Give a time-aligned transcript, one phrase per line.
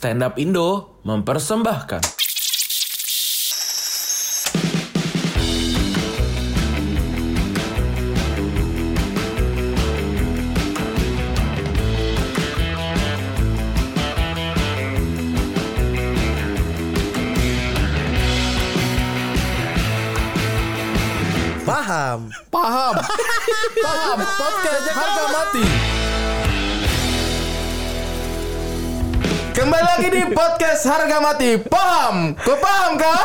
[0.00, 2.00] Stand Up Indo mempersembahkan.
[21.68, 22.32] Paham.
[22.48, 22.94] Paham?
[23.84, 24.16] Paham?
[24.16, 24.69] Podcast
[30.00, 31.60] lagi di podcast harga mati.
[31.60, 32.32] Paham?
[32.40, 33.20] Kau paham kah?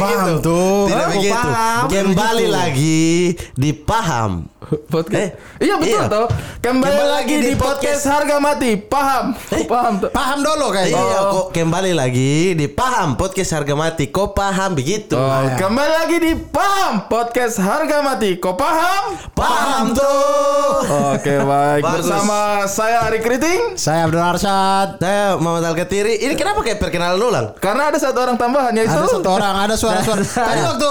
[0.00, 0.88] Paham tuh.
[0.88, 1.36] Tidak begitu.
[1.36, 1.84] paham.
[1.92, 4.48] Kembali lagi di paham.
[4.92, 5.36] Podcast.
[5.60, 6.12] Eh, iya betul iya.
[6.12, 6.26] toh.
[6.60, 8.70] Kembali, Kembali lagi di podcast harga mati.
[8.76, 9.32] Paham?
[9.34, 10.10] Kau paham tuh?
[10.12, 11.00] Paham dulu kayaknya.
[11.00, 14.04] Iya, kok kembali lagi di paham podcast harga mati.
[14.12, 15.16] Kok paham begitu?
[15.16, 18.36] Oh, kembali lagi di Paham Podcast Harga Mati.
[18.40, 19.16] Kau paham?
[19.34, 21.14] Paham tuh.
[21.14, 22.06] Oke baik Bagus.
[22.06, 24.98] bersama saya Ari Kriting Saya Abdul Arsyad.
[24.98, 26.20] Saya Muhammad Al Katiri.
[26.22, 27.46] Ini kenapa kayak perkenalan ulang?
[27.58, 30.22] karena ada satu orang tambahan yaitu Ada satu orang, ada suara-suara.
[30.48, 30.90] Tadi waktu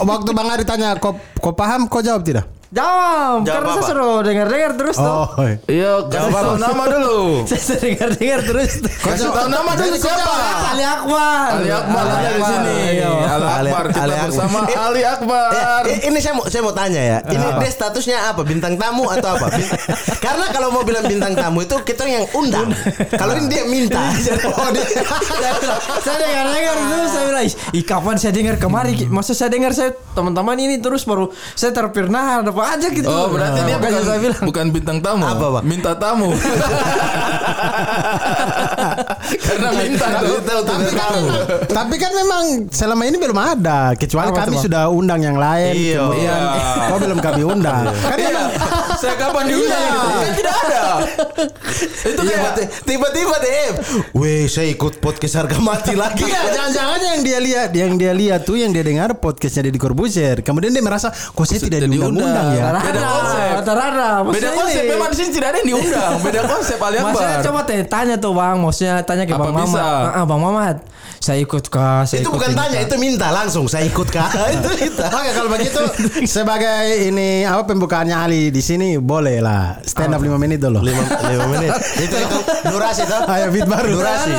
[0.00, 1.86] waktu Bang Ari tanya, kok kok paham?
[1.86, 2.59] Kok jawab tidak?
[2.70, 3.90] Jawab, Jawab karena saya apa?
[3.90, 5.10] suruh dengar-dengar terus tuh.
[5.10, 5.58] Oh, iya.
[5.66, 7.18] Iya kasih tahu nama dulu.
[7.50, 8.72] Saya sudah dengar-dengar terus.
[8.78, 8.92] tuh.
[8.94, 10.34] Kasih tahu nama dulu siapa?
[10.70, 11.46] Ali Akbar.
[11.50, 12.76] Ali Akbar ada di sini.
[12.94, 13.10] Iya.
[13.10, 14.28] Ali Ali- Akbar kita Ali Akbar.
[14.30, 15.48] bersama Eh, Ali Akbar.
[15.84, 17.18] Eh, ini saya mau saya mau tanya ya.
[17.26, 18.40] Ini dia statusnya apa?
[18.42, 19.46] Bintang tamu atau apa?
[20.24, 22.70] Karena kalau mau bilang bintang tamu itu kita yang undang.
[23.10, 24.14] Kalau ini dia minta.
[24.46, 25.52] Oh, Saya
[26.00, 27.06] saya dengar-dengar dulu
[27.46, 29.08] bilang, "Ih, kapan saya dengar kemarin?
[29.08, 33.06] Masa saya dengar saya teman-teman ini terus baru saya terpernah ada apa aja gitu.
[33.08, 34.42] Oh berarti dia bukan, saya bilang.
[34.44, 35.24] bukan bintang tamu.
[35.24, 35.62] Apa, Pak?
[35.64, 36.30] Minta tamu.
[39.38, 40.36] Karena minta tuh.
[40.40, 41.24] Kita untuk tamu.
[41.68, 45.72] Tapi kan memang selama ini belum ada, kecuali Apa kami sudah undang yang lain.
[45.76, 46.00] Iya.
[46.02, 46.40] Kemudian
[46.90, 47.84] kok belum kami undang.
[47.90, 48.28] Kan Iya.
[48.30, 48.48] memang
[49.00, 50.00] Saya kapan diundang Iya.
[50.00, 50.82] Kan tidak ada.
[52.04, 53.66] Itu Iya, kayak tiba-tiba deh.
[54.12, 56.24] Weh, saya ikut podcast harga mati lagi.
[56.26, 60.42] Iya, jangan-jangan yang dia lihat, yang dia lihat tuh yang dia dengar podcastnya Deddy Corbuzier.
[60.42, 62.64] Kemudian dia merasa, kok saya tidak diundang-undang ya.
[62.80, 63.50] Beda konsep.
[64.30, 66.12] Beda konsep memang di sini tidak ada yang diundang.
[66.20, 67.46] Beda konsep Ali Maksudnya Akbar.
[67.46, 69.76] coba tanya, tanya tuh bang, maksudnya tanya ke Apa bang bisa?
[69.76, 70.04] Mamat.
[70.06, 70.76] Ah, ah, bang Mamat,
[71.18, 72.02] saya ikut kah?
[72.04, 73.64] Saya Itu ikut bukan ini tanya, kah?" itu minta langsung.
[73.64, 74.28] Saya ikut kah?
[74.56, 75.06] itu minta.
[75.08, 75.80] Oke kalau begitu
[76.24, 80.80] sebagai ini apa pembukaannya Ali di sini boleh lah stand up 5 menit dulu.
[80.80, 81.70] Lima, lima menit.
[82.04, 82.36] Itu itu
[82.66, 83.20] durasi tuh.
[83.26, 83.88] Ayo beat baru.
[83.92, 84.30] Durasi.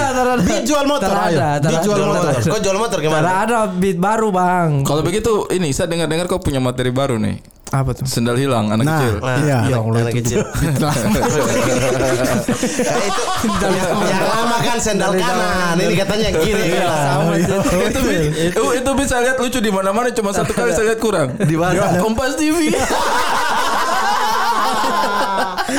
[0.44, 1.38] Beat jual motor ayo.
[1.62, 2.32] Beat jual motor.
[2.38, 3.28] Kok jual motor Tidak gimana?
[3.46, 4.70] ada beat baru bang.
[4.82, 7.61] Kalau begitu ini saya dengar-dengar kau punya materi baru nih.
[7.72, 8.04] Apa tuh?
[8.04, 9.16] Sendal hilang anak Nah, kecil.
[9.18, 9.58] Nah, Iya.
[9.72, 10.40] Ya Allah, anak itu kecil.
[10.82, 11.08] Nah, itu
[14.12, 15.76] yang lama kan sendal kanan.
[15.80, 16.64] Ini katanya yang kiri.
[16.84, 17.58] Sama itu.
[17.88, 18.00] itu
[18.52, 21.34] itu itu bisa lihat lucu di mana-mana cuma satu kali saya lihat kurang.
[21.40, 21.98] Di mana?
[21.98, 22.72] Kompas TV.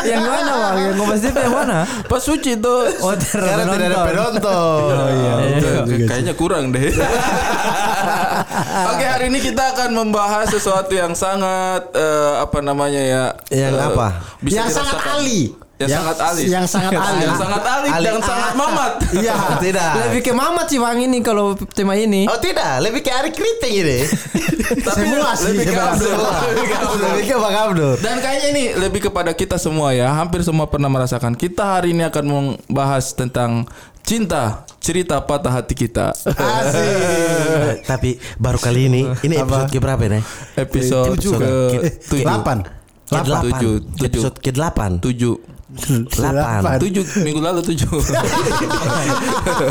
[0.02, 0.71] yang mana bang?
[0.82, 1.78] Yang kompas TV yang mana?
[2.10, 2.82] Pas suci tuh.
[3.02, 4.80] Oh Karena tidak ada penonton.
[5.58, 5.68] Itu
[6.10, 6.90] kayaknya kurang deh.
[8.92, 13.24] Oke hari ini kita akan membahas sesuatu yang sangat eh, apa namanya ya?
[13.52, 14.06] Yang eh, apa?
[14.42, 15.70] Bisa yang sangat dirasakan.
[15.82, 15.92] Ali.
[15.92, 16.42] Yang, sangat ali.
[16.46, 17.22] Yang sangat Ali.
[17.22, 18.04] Yang sangat ali, Ali.
[18.06, 18.92] dan sangat mamat.
[19.22, 19.36] Iya.
[19.64, 19.92] Tidak.
[20.08, 22.24] Lebih ke Mamat sih bang ini kalau tema ini.
[22.24, 23.98] Oh tidak, lebih ke Ari Kriting ini.
[24.88, 25.76] Tapi Semua sih lebih ke.
[25.76, 26.16] Abdul.
[26.16, 27.38] Lebih ke Abdul.
[27.42, 27.96] Bang Abdur.
[28.00, 30.08] Dan kayaknya ini lebih kepada kita semua ya.
[30.16, 31.36] Hampir semua pernah merasakan.
[31.36, 33.68] Kita hari ini akan membahas tentang
[34.02, 36.12] cinta, cerita patah hati kita.
[36.12, 37.86] Asik.
[37.86, 40.22] Tapi baru kali ini, ini episode ke berapa nih?
[40.58, 41.52] Episode Tujuh ke kan?
[42.10, 42.24] tujuh.
[42.24, 42.58] Delapan.
[43.06, 43.60] Ke delapan.
[43.60, 43.74] Tujuh.
[43.78, 44.06] Tujuh.
[44.08, 44.90] Episode ke delapan.
[44.98, 45.34] Tujuh.
[45.72, 46.76] Delapan.
[46.76, 47.88] Tujuh minggu lalu tujuh.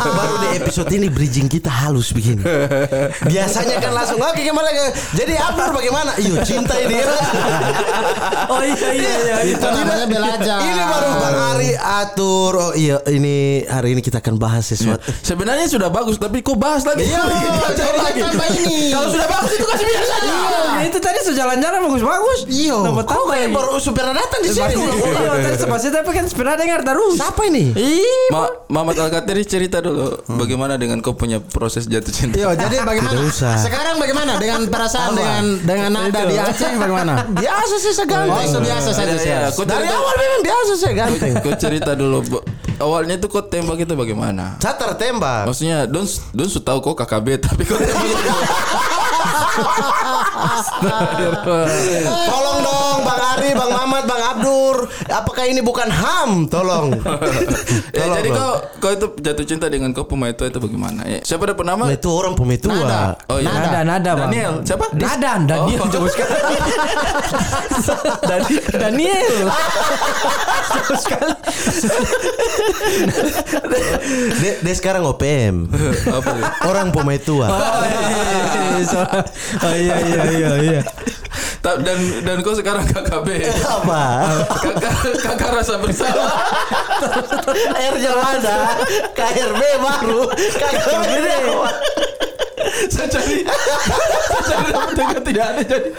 [0.02, 2.42] Baru di episode ini bridging kita halus begini.
[3.30, 4.86] Biasanya kan langsung oke ke.
[5.14, 6.18] Jadi Abdur bagaimana?
[6.18, 6.98] Iyo cinta ini.
[8.50, 9.36] Oh iya iya iya.
[9.54, 10.58] Itu namanya belajar.
[10.66, 12.54] ini baru Bang Ari atur.
[12.58, 15.06] Oh iya ini hari ini kita akan bahas sesuatu.
[15.22, 17.06] Sebenarnya sudah bagus tapi kok bahas lagi?
[17.06, 17.22] Iya,
[17.78, 18.90] jadi lagi.
[18.90, 20.32] Kalau sudah bagus itu kasih biasa aja.
[20.34, 22.40] Iya, itu tadi sejalan-jalan bagus-bagus.
[22.50, 22.78] Iya.
[23.06, 24.74] Kok kayak baru supir datang di sini.
[24.74, 25.58] Iya, tadi
[25.92, 27.16] tapi kan sepeda dengar terus.
[27.16, 27.72] Siapa ini?
[27.72, 32.36] Ih, Ma Mamat Al-Katiri cerita dulu bagaimana dengan kau punya proses jatuh cinta.
[32.36, 33.20] Yo, jadi bagaimana?
[33.22, 33.60] Usah.
[33.60, 37.14] Sekarang bagaimana dengan perasaan dengan dengan nada di Aceh bagaimana?
[37.44, 38.48] Biasa sih saya ganteng.
[38.50, 39.30] Oh, biasa saja Iya, sih.
[39.30, 39.48] iya.
[39.50, 41.32] Kau Dari cerita, awal memang biasa saya ganteng.
[41.38, 42.18] kau cerita dulu.
[42.78, 44.58] Awalnya itu kau tembak itu bagaimana?
[44.58, 45.46] Saya tertembak.
[45.46, 46.02] Maksudnya Don
[46.32, 48.30] Don su tahu kok KKB tapi kok tembak itu.
[52.02, 52.81] Tolong dong
[53.32, 54.76] Ari, Bang Mamat, Bang Abdur.
[55.08, 56.48] Apakah ini bukan HAM?
[56.48, 56.92] Tolong.
[57.96, 61.04] ya, Tolong, jadi kau kau itu jatuh cinta dengan kau pemain itu itu bagaimana?
[61.04, 61.86] Ya, siapa ada nama?
[61.86, 62.74] Nah, itu orang pemetua.
[62.74, 63.04] Nada.
[63.28, 63.50] Oh iya.
[63.50, 64.30] Nada, nada, Bang.
[64.30, 64.54] Daniel.
[64.62, 64.86] Siapa?
[64.94, 65.90] Nada, Daniel Oh.
[65.90, 66.34] jauh sekali.
[68.22, 69.46] Dani- Daniel.
[70.72, 71.34] Jauh sekali.
[74.38, 75.70] Dia, dia sekarang OPM.
[76.08, 76.32] Apa?
[76.66, 77.48] Orang pemetua.
[79.62, 80.82] Oh iya iya iya iya.
[80.82, 80.96] Ta-
[81.62, 81.86] Dan
[82.26, 83.46] dan kau sekarang KKB.
[83.62, 84.02] Apa?
[84.50, 86.34] Kakak kakak rasa bersalah.
[87.78, 88.82] R-nya ada.
[89.14, 90.26] KRB baru.
[90.34, 91.26] KRB
[92.90, 93.46] Saya cari
[94.42, 94.70] saya cari
[95.22, 95.90] tidak ada jadi.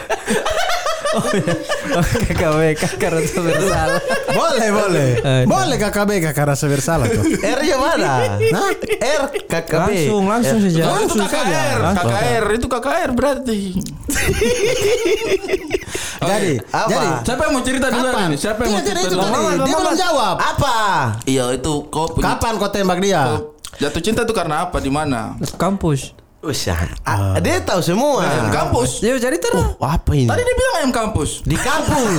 [1.13, 1.55] Oh iya.
[1.93, 4.01] Oh, KKW kakak rasa bersalah.
[4.33, 5.09] Boleh, boleh.
[5.21, 7.21] Eh, boleh KKB kakak rasa bersalah tuh.
[7.37, 8.15] R-nya mana?
[8.41, 8.71] Hah?
[8.97, 9.89] R KKB.
[10.09, 10.65] Langsung langsung R.
[10.65, 10.83] saja.
[10.83, 11.45] Oh, itu Langsung saja.
[11.45, 12.09] KKR, Langsung.
[12.09, 13.61] KKR itu KKR berarti.
[16.23, 16.89] Jadi, Apa?
[16.89, 18.25] jadi Siapa yang mau cerita dulu kapan?
[18.25, 18.37] ini?
[18.39, 19.23] Siapa yang mau cerita dulu?
[19.61, 20.37] Dia belum jawab.
[20.39, 20.75] Apa?
[21.27, 23.23] Iya itu kau punya Kapan kau tembak dia?
[23.27, 24.79] kau jatuh cinta itu karena apa?
[24.79, 25.35] Di mana?
[25.59, 26.15] Kampus.
[26.43, 26.75] Usah.
[27.07, 28.27] Ah, dia tahu semua.
[28.27, 28.99] Ayam kampus.
[28.99, 29.79] Ya cari terus.
[29.79, 30.27] Apa ini?
[30.27, 31.39] Tadi dia bilang ayam kampus.
[31.47, 32.19] Di kampus.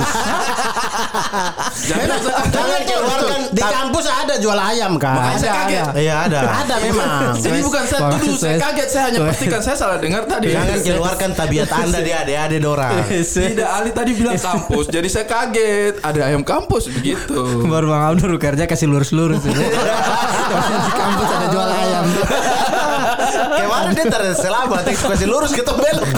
[1.84, 2.08] Jangan
[2.48, 5.20] Jangan keluarkan Di kampus ada jual ayam kan?
[5.20, 5.84] Makanya saya Ada, kaget.
[5.84, 6.00] ada.
[6.00, 6.40] Iya ada.
[6.64, 7.20] Ada memang.
[7.52, 8.88] Ini bukan saya tuduh, saya saya- kaget.
[8.88, 10.46] Saya hanya pastikan saya salah dengar tadi.
[10.48, 12.94] Jangan keluarkan tabiat anda di adik-adik dorang.
[13.04, 14.88] Tidak, Ali tadi bilang kampus.
[14.88, 16.00] Jadi saya kaget.
[16.00, 17.36] Ada ayam kampus begitu.
[17.68, 19.44] Baru Bang Abdur kerja kasih lurus-lurus.
[19.44, 19.52] ini.
[20.80, 22.04] Di kampus ada jual ayam.
[23.32, 26.08] Kemarin dia terus selamat, yang suka kasih lurus kita belok.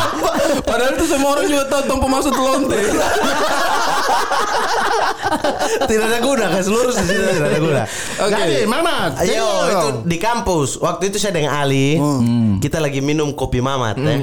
[0.66, 2.78] Padahal itu semua orang juga tahu tong pemasuk lonte.
[5.88, 7.82] Tidak ada guna, kasih lurus di sini tidak ada guna.
[8.22, 8.32] Oke.
[8.32, 9.10] Jadi, Mamat.
[9.18, 10.78] Ayo itu di kampus.
[10.78, 11.98] Waktu itu saya dengan Ali,
[12.58, 14.16] kita lagi minum kopi Mamat ya.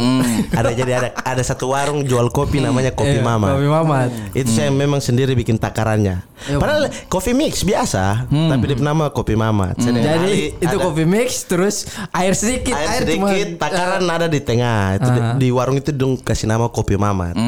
[0.53, 3.51] Ada jadi ada ada satu warung jual kopi namanya Kopi Iya, Mamat.
[3.53, 4.09] Kopi Mamat.
[4.33, 6.23] Itu saya memang sendiri bikin takarannya.
[6.43, 9.79] Iya, Padahal kopi mix biasa, tapi dia nama Kopi Mamat.
[9.79, 11.75] Saya dengan Jadi Ali itu ada- kopi mix terus
[12.11, 14.97] air sedikit, air cuma- sedikit, takaran ada di tengah.
[14.97, 15.35] Itu di, Ah.
[15.35, 17.39] di warung itu dong kasih nama kopi Mamat.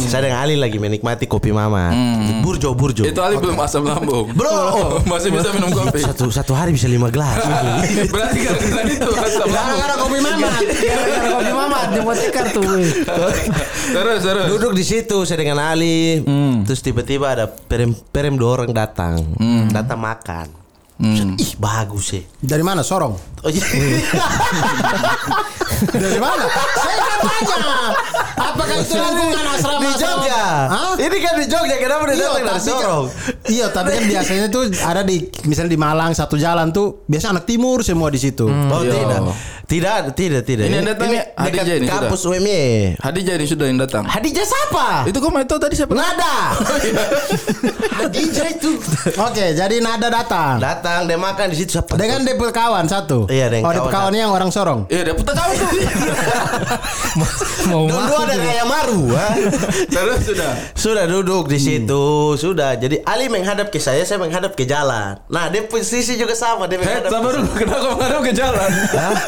[0.00, 1.94] Saya dengan Ali lagi menikmati kopi Mamat.
[2.60, 3.02] Burjo burjo.
[3.08, 4.28] Itu Ali belum asam lambung.
[4.38, 4.52] Bro.
[4.52, 6.04] Oh, masih bisa minum kopi.
[6.04, 7.40] satu satu hari bisa lima gelas.
[8.12, 9.80] Berarti gara-gara itu asam lambung.
[9.80, 10.60] Gara-gara kopi Mamat.
[10.60, 12.68] Gara-gara kopi Mamat dia mau tikar tuh.
[13.96, 14.46] Terus, terus.
[14.52, 16.20] Duduk di situ saya dengan Ali.
[16.68, 19.24] Terus tiba-tiba ada perem perem dua orang datang.
[19.72, 20.60] Datang makan.
[21.40, 22.28] Ih bagus sih.
[22.44, 22.84] Dari mana?
[22.84, 23.16] Sorong.
[23.16, 23.64] Oh, iya.
[25.96, 26.44] Dari mana?
[26.76, 27.72] Saya kan tanya.
[28.60, 29.80] Apakah itu lingkungan asrama?
[29.80, 30.42] di Jogja.
[30.68, 30.92] Hah?
[30.94, 33.04] Ini kan di Jogja kenapa dia Iya, datang dari tapi kan- Sorong?
[33.48, 37.44] Iya, tapi kan biasanya tuh ada di misalnya di Malang satu jalan tuh biasa anak
[37.44, 38.44] timur semua di situ.
[38.44, 38.92] Oh Iya.
[38.94, 39.20] tidak.
[39.64, 40.64] Tidak, tidak, tidak.
[40.66, 41.94] Ini yang datang ya, Hadijah ini sudah.
[42.02, 42.58] kampus UMY.
[42.98, 44.02] Hadijah ini sudah yang datang.
[44.02, 45.06] Hadijah siapa?
[45.06, 45.92] Itu kok itu tadi siapa?
[45.94, 46.34] Nada.
[47.96, 48.70] Hadijah itu.
[49.16, 50.58] Oke, jadi Nada datang.
[50.58, 51.94] Datang dia makan di situ siapa?
[51.94, 53.24] Dengan DP kawan satu.
[53.30, 54.84] Iya, dengan Oh, kawan kawannya yang orang Sorong.
[54.90, 55.70] Iya, dia putar kawan tuh.
[57.70, 58.34] Mau Dua juga.
[58.50, 59.02] Kayak maru.
[59.12, 59.28] ha?
[59.94, 60.52] Terus sudah.
[60.72, 62.04] Sudah duduk di situ,
[62.34, 62.74] sudah.
[62.74, 65.18] Jadi Ali menghadap ke saya, saya menghadap ke jalan.
[65.26, 67.08] Nah, dia posisi juga sama, dia menghadap.
[67.08, 67.50] sabar dulu.
[67.54, 68.70] Kenapa menghadap ke jalan?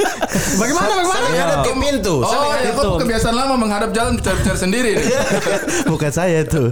[0.60, 0.84] Bagaimana?
[0.84, 1.26] Saya Bagaimana?
[1.28, 2.14] menghadap ke pintu.
[2.20, 5.06] Saya Oh, menghadap ya kok kebiasaan lama menghadap jalan bicara-bicara sendiri nih.
[5.92, 6.62] Bukan saya itu.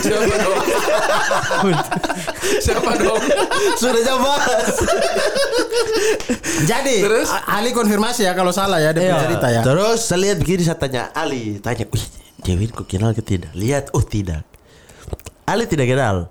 [0.00, 0.58] Siapa dong?
[2.60, 3.20] Siapa dong?
[3.76, 4.74] Sudah bahas.
[6.64, 7.28] Jadi, Terus?
[7.44, 9.16] Ali konfirmasi ya kalau salah ya dia Iya.
[9.20, 9.60] cerita ya.
[9.60, 12.04] Terus saya lihat begini saya tanya Ali, tanya, "Wih,
[12.42, 14.42] Jewin kok kenal ke tidak?" Lihat, oh tidak.
[15.44, 16.28] Ali tidak kenal.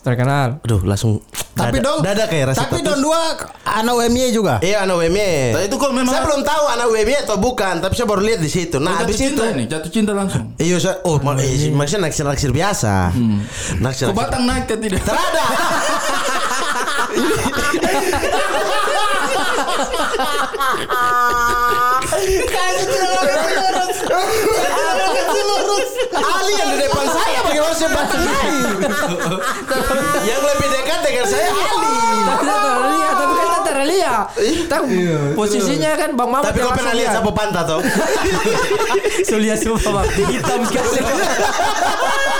[0.00, 0.58] Terkenal.
[0.60, 1.18] Aduh, langsung
[1.50, 2.94] Tapi dada, dong, dada kayak rasa tapi tatus.
[2.94, 3.18] don dua
[3.64, 4.54] anak UMY juga.
[4.60, 5.50] Iya anak WMY.
[5.50, 8.38] Nah, itu kok memang- Saya belum tahu anak WMY atau bukan, tapi saya baru lihat
[8.38, 8.76] di situ.
[8.76, 10.52] Nah, jatuh habis itu cinta nih, jatuh cinta langsung.
[10.56, 13.10] Iya, saya, oh, ma- eh, maksudnya naksir-naksir biasa.
[13.80, 14.06] Naksir.
[14.06, 15.00] Kok batang naik ke tidak?
[15.00, 15.44] Terada.
[26.16, 28.78] Ali yang di depan saya bagaimana saya naik?
[30.22, 31.94] yang lebih dekat dengan saya Ali.
[32.26, 33.34] Tapi kita terlihat, tapi
[33.76, 34.24] kan kita terlihat.
[34.68, 34.84] Tahu
[35.36, 36.48] posisinya kan Bang Mamat.
[36.52, 37.20] Tapi kau pernah lihat lihat.
[37.20, 37.80] sapu pantat toh?
[39.28, 40.06] Sulia semua Bang.
[40.08, 41.00] Hitam sekali.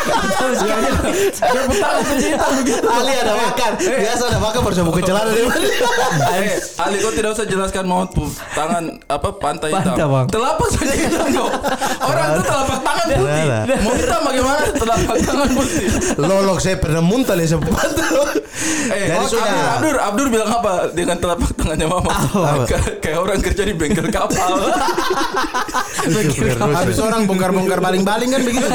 [0.06, 0.88] Hitam sekali.
[1.34, 2.86] Dia putar hitam begitu.
[2.86, 3.70] Ali ada makan.
[3.76, 5.46] Biasa ada makan baru buka celana dia.
[6.36, 8.06] Eh, Ali kau tidak usah jelaskan mau
[8.54, 10.26] tangan apa pantai hitam.
[10.30, 11.50] Telapak saja hitam kok.
[12.06, 13.44] Orang itu telapak tangan putih.
[13.82, 15.86] Mau hitam bagaimana telapak tangan putih?
[16.16, 18.06] Lolok saya pernah muntah lihat sapu pantat.
[18.86, 19.26] Eh, oh,
[19.76, 22.10] Abdur, Abdur bilang apa dengan telapak tangannya mama?
[22.64, 24.62] Kayak- Kayak orang kerja di bengkel kapal.
[26.76, 28.68] Habis orang bongkar-bongkar baling-baling kan begitu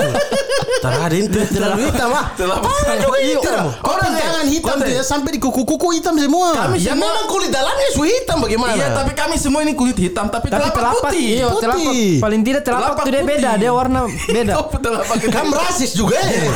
[1.12, 2.34] itu terlalu hitam ah.
[2.34, 3.66] Telapak Tangan juga hitam.
[3.86, 6.58] Orang tangan hitam ya sampai di kuku-kuku hitam semua.
[6.58, 8.74] Kami Ya memang kulit dalamnya su hitam bagaimana?
[8.74, 11.26] Iya, tapi kami semua ini kulit hitam, tapi, Tapi telapak telapak putih.
[11.38, 11.62] iya, putih.
[11.62, 14.54] telapak paling tidak telapak Telapak tuh dia beda, dia warna beda.
[14.82, 15.30] Telapak itu.
[15.30, 16.50] Kamu rasis juga ya?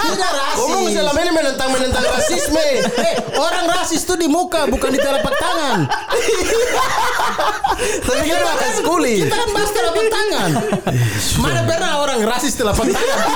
[0.00, 0.58] Tidak rasis.
[0.62, 2.66] Ngomong selama ini menentang menentang rasisme.
[3.02, 5.78] Eh, orang rasis tuh di muka bukan di telapak tangan.
[8.00, 9.22] Tapi kan bahas kulit.
[9.22, 10.50] Kita kan bahas telapak tangan.
[11.36, 13.18] Mana pernah orang rasis telapak tangan?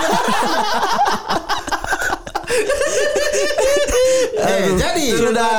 [4.37, 5.55] eh, jadi Sudah.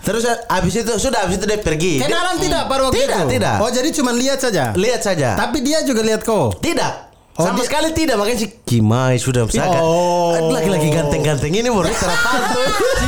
[0.00, 2.00] Terus habis itu sudah habis itu dia pergi.
[2.00, 3.30] kenalan tidak pada waktu Tidak, itu?
[3.34, 3.54] tidak.
[3.58, 4.64] Oh, jadi cuma lihat saja.
[4.74, 5.28] Lihat saja.
[5.34, 6.52] Tapi dia juga lihat kau.
[6.54, 7.08] Tidak.
[7.38, 10.50] Oh, Sama dia- sekali tidak makanya si Kimai sudah misalkan Oh.
[10.50, 12.34] laki-laki ganteng-ganteng ini baru terapar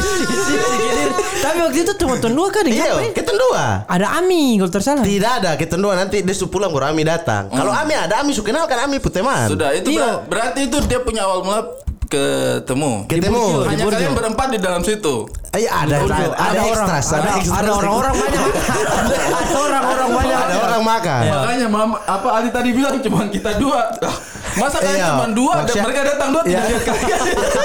[1.61, 3.13] Tapi waktu itu cuma tuan dua kan Iya, iya.
[3.13, 3.85] kita dua.
[3.85, 5.05] Ada Ami kalau tersalah.
[5.05, 7.53] Tidak ada, kita dua nanti dia su pulang baru Ami datang.
[7.53, 9.45] Kalau Ami ada, Ami su kenal kan Ami puteman.
[9.45, 10.25] Sudah, itu Iya.
[10.25, 11.61] ber- berarti itu dia punya awal mula
[12.09, 13.05] ketemu.
[13.07, 13.45] Ketemu.
[13.69, 13.93] Hanya Burjo.
[13.93, 15.29] kalian berempat di dalam situ.
[15.53, 17.59] Eh, ada, ada, ada, ada ekstras, ada, ekstras.
[17.59, 18.41] ada orang-orang banyak.
[19.45, 20.39] ada orang-orang banyak.
[20.41, 21.23] Ada orang makan.
[21.29, 23.85] Makanya mama, apa Ali tadi bilang cuma kita dua.
[24.51, 25.09] Ah, Masa kalian Iya.
[25.11, 26.69] cuma dua dan mereka datang dua tidak Iya.
[26.69, 27.21] lihat kalian.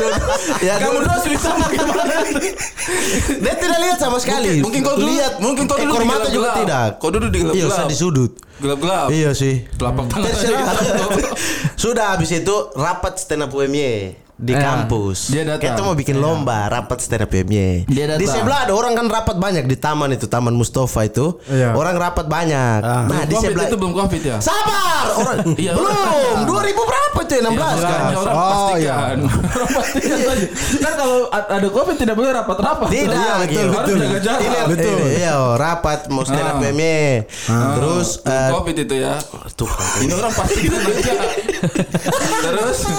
[0.68, 2.16] Ya, Kamu dua susah bagaimana?
[3.36, 4.60] Dia tidak lihat sama sekali.
[4.60, 6.88] Mungkin, mungkin kau dulu lihat, mungkin kau dulu ekor di mata juga tidak.
[6.98, 7.76] Kau duduk di Iya, gelap-gelap.
[7.76, 8.32] saya di sudut.
[8.56, 9.08] Gelap-gelap.
[9.10, 9.56] Iya sih.
[9.74, 10.30] Telapak tangan.
[11.76, 14.60] Sudah habis itu rapat stand up UMY di Ya.
[14.62, 15.30] kampus.
[15.30, 15.64] Dia datang.
[15.66, 17.84] Kita mau bikin lomba rapat stand up UMY.
[17.86, 18.20] Dia datang.
[18.20, 21.40] Di sebelah ada orang kan rapat banyak di taman itu, Taman Mustafa itu.
[21.46, 21.72] Iya.
[21.72, 22.80] Orang rapat banyak.
[22.82, 24.38] Nah, di Covid sebelah itu belum covid ya?
[24.40, 26.36] Sabar, orang Iya, belum.
[26.76, 27.34] 2000 berapa itu?
[27.38, 27.56] 16 kan?
[27.56, 29.18] Makanya orang Oh, pastikan.
[29.24, 30.48] Orang pastikan saja.
[30.78, 32.88] Kan kalau ada covid tidak boleh rapat-rapat.
[32.88, 33.98] Tidak, Iya, betul, Harus betul.
[33.98, 34.42] jaga jarak.
[34.42, 34.96] Ini, Betul.
[34.98, 36.58] ini, iya, rapat mau stand up
[37.46, 37.74] Ah.
[37.76, 39.14] Terus eh, covid itu ya.
[39.54, 39.70] tuh.
[40.02, 41.14] Ini orang pastikan aja.
[42.42, 42.80] Terus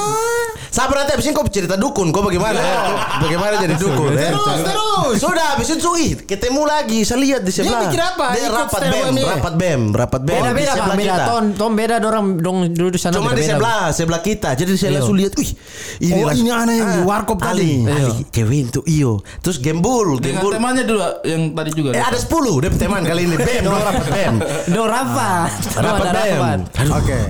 [0.76, 2.76] Sabar nanti abis ini kau cerita dukun Kau bagaimana ya?
[3.16, 4.28] Bagaimana jadi dukun ya?
[4.28, 5.14] Terus, terus.
[5.16, 8.26] Sudah abis itu ih, ketemu lagi Saya lihat di sebelah bikin apa?
[8.36, 9.14] Dia rapat bem?
[9.16, 11.14] Rapat bem Rapat bem Beda beda pak, beda.
[11.24, 13.16] Tom, Tom beda orang dong dulu di sana.
[13.16, 15.48] Cuma di sebelah Sebelah kita Jadi saya langsung lihat Wih
[16.04, 17.86] ini Oh, ini aneh yang di Ah, warkop tadi.
[17.86, 21.88] Ali, Ali Cewek itu iyo Terus gembul dengan Gembul temannya dulu yang tadi juga.
[21.96, 22.28] Eh ada 10
[22.60, 24.34] Dia teman kali ini Bem Dong rapat bem
[24.76, 25.50] Do rapat.
[25.72, 26.58] Do Rapat bem.
[26.92, 27.20] Oke.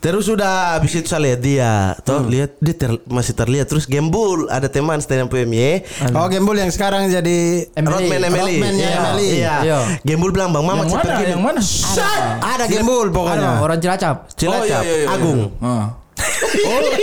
[0.00, 1.70] Terus sudah habis itu saya lihat dia
[2.02, 6.56] Tuh lihat Dia ter- masih terlihat Terus gembul Ada teman stand up PMY Oh, Gembul
[6.56, 8.08] yang sekarang jadi Emily.
[8.08, 9.26] Rodman Emily Rodman-nya Iya, Emily.
[9.36, 9.78] Iya Iya.
[10.02, 11.02] Gembul bilang Bang Mama yang mana?
[11.04, 11.60] pergi Yang mana?
[11.60, 12.22] Shut.
[12.40, 13.46] Ada Gembul Ada pokoknya.
[13.46, 14.16] Bang, orang Cilacap.
[14.32, 15.62] Cilacap Oh, iya, iya, iya, Agung iya.
[15.62, 15.86] Ah.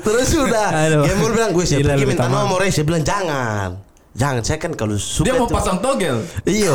[0.00, 0.68] Terus sudah.
[1.04, 3.87] Gembul bilang Gue Gila, pergi minta nomor Saya bilang jangan
[4.18, 6.26] Jangan saya kan kalau suka Dia mau tuh- pasang togel.
[6.42, 6.74] Iyo,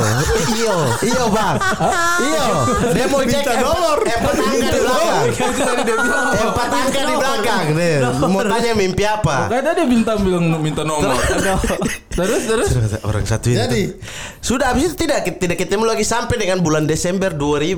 [0.53, 1.55] iyo, iyo bang,
[2.31, 2.45] iyo.
[2.89, 5.27] Dia mau cek nomor, empat angka di belakang,
[5.83, 5.95] dia
[6.41, 7.65] empat angka di belakang.
[7.73, 7.95] Deh.
[8.23, 9.35] Mau tanya mimpi apa?
[9.45, 11.19] Makanya dia bintang bilang minta nomor.
[12.09, 12.69] terus terus.
[13.03, 13.59] Orang satu ini.
[13.59, 13.83] Jadi?
[14.39, 17.75] sudah habis itu tidak tidak ketemu lagi sampai dengan bulan Desember 2000.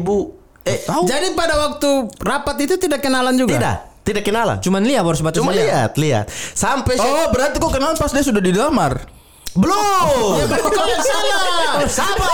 [0.61, 3.49] Eh, Jadi pada waktu rapat itu tidak kenalan juga.
[3.51, 4.57] tidak, tidak kenalan.
[4.59, 5.93] Cuman lihat baru sebatas Cuma lihat.
[5.95, 6.25] lihat.
[6.53, 9.14] Sampai Oh, berarti kok kenal pas dia sudah dilamar.
[9.55, 10.35] Belum.
[10.39, 11.43] Ya berarti kau yang salah.
[11.87, 12.31] Sabar.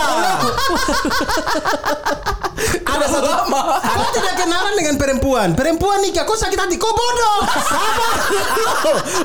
[2.81, 5.53] Ada satu Kau tidak kenalan dengan perempuan.
[5.53, 6.75] Perempuan nikah kau sakit hati.
[6.81, 7.39] Kau bodoh.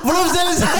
[0.07, 0.77] belum selesai.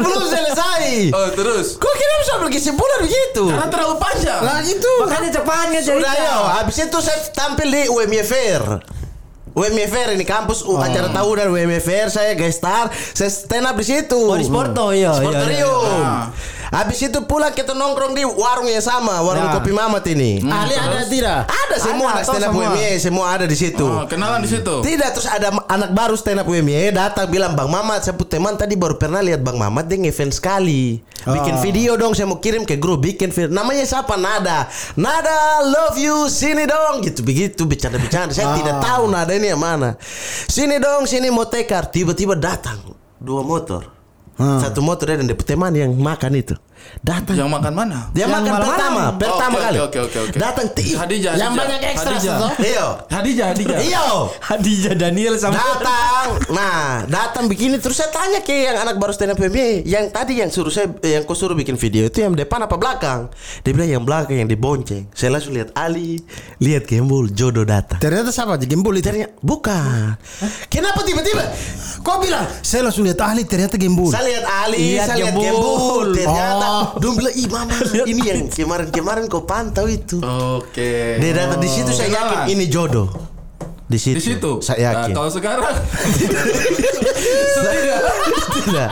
[0.00, 0.84] belum selesai.
[1.16, 1.80] Oh, terus.
[1.80, 3.44] Kok kira bisa sebulan begitu?
[3.48, 4.40] Karena terlalu panjang.
[4.44, 4.92] Nah itu.
[5.00, 8.62] Makanya cepat nggak Sudah yo, habis itu saya tampil di UMY Fair.
[9.90, 13.86] Fair ini kampus uh, acara tahunan UMY Fair saya guest star, saya stand up di
[13.86, 14.18] situ.
[14.18, 15.10] Oh di Sporto iya.
[15.10, 15.20] iya, iya.
[15.20, 15.82] Sportorium.
[15.86, 16.14] iya.
[16.70, 19.52] Habis itu pulang kita nongkrong di warung yang sama, warung Ya.
[19.52, 20.38] kopi Mamat ini.
[20.40, 21.38] Ali ada tidak?
[21.44, 22.64] Ada semua Ada, anak stand up semua.
[22.70, 23.82] UMY, semua ada di situ.
[23.82, 24.74] Oh, kenalan di situ.
[24.80, 28.74] Tidak terus ada anak baru stand up UMY datang bilang Bang Mamat saya teman tadi
[28.74, 31.60] baru pernah lihat Bang Mamat dia ngefans sekali bikin Oh.
[31.60, 36.24] video dong saya mau kirim ke grup bikin video namanya siapa Nada Nada love you
[36.26, 40.00] sini dong gitu begitu bercanda-bercanda saya tidak tahu Nada ini yang mana
[40.46, 42.80] sini dong sini mau tekar tiba-tiba datang
[43.16, 43.99] dua motor
[44.40, 46.54] satu motor dan punya teman yang makan itu
[47.00, 47.32] Datang.
[47.34, 47.98] Yang makan mana?
[48.12, 48.68] Dia Yang makan malam-malam.
[48.68, 49.78] pertama, pertama Oke, kali.
[49.80, 50.36] oke, oke, oke.
[50.36, 51.32] Datang ti- Hadijah.
[51.34, 52.14] Yang banyak ekstra.
[52.60, 52.86] Iya.
[53.08, 53.78] Hadijah, Hadijah.
[53.80, 54.04] Iya.
[54.38, 56.26] Hadijah Daniel sama Datang.
[56.50, 60.38] Nah, datang begini terus saya tanya ke yang anak baru stand up comedy, yang tadi
[60.38, 63.32] yang suruh saya yang kau suruh bikin video itu yang depan apa belakang?
[63.60, 65.08] Dia bilang yang belakang yang dibonceng.
[65.10, 66.20] Saya langsung lihat Ali,
[66.58, 67.96] lihat Gembul, jodoh datang.
[67.98, 68.60] Ternyata siapa?
[68.60, 69.06] Gembul itu.
[69.06, 70.20] Ternyata bukan.
[70.68, 71.48] Kenapa tiba-tiba?
[72.00, 74.08] Kau bilang saya langsung lihat ahli ternyata gembul.
[74.08, 75.44] Saya lihat Ali, Lihat saya lihat Gembul.
[75.44, 76.06] Gembul.
[76.16, 76.96] Ternyata Oh.
[76.96, 77.76] Dong bilang, "Ih, mama,
[78.10, 80.16] ini yang kemarin-kemarin kau pantau itu."
[80.56, 81.16] Oke.
[81.16, 82.48] Dia datang di situ saya yakin Kenalan.
[82.50, 83.08] ini jodoh.
[83.84, 84.16] Di situ.
[84.16, 84.50] Di situ.
[84.60, 85.12] Saya Nah, yakin.
[85.12, 85.66] kalau sekarang
[87.60, 88.90] Tidak.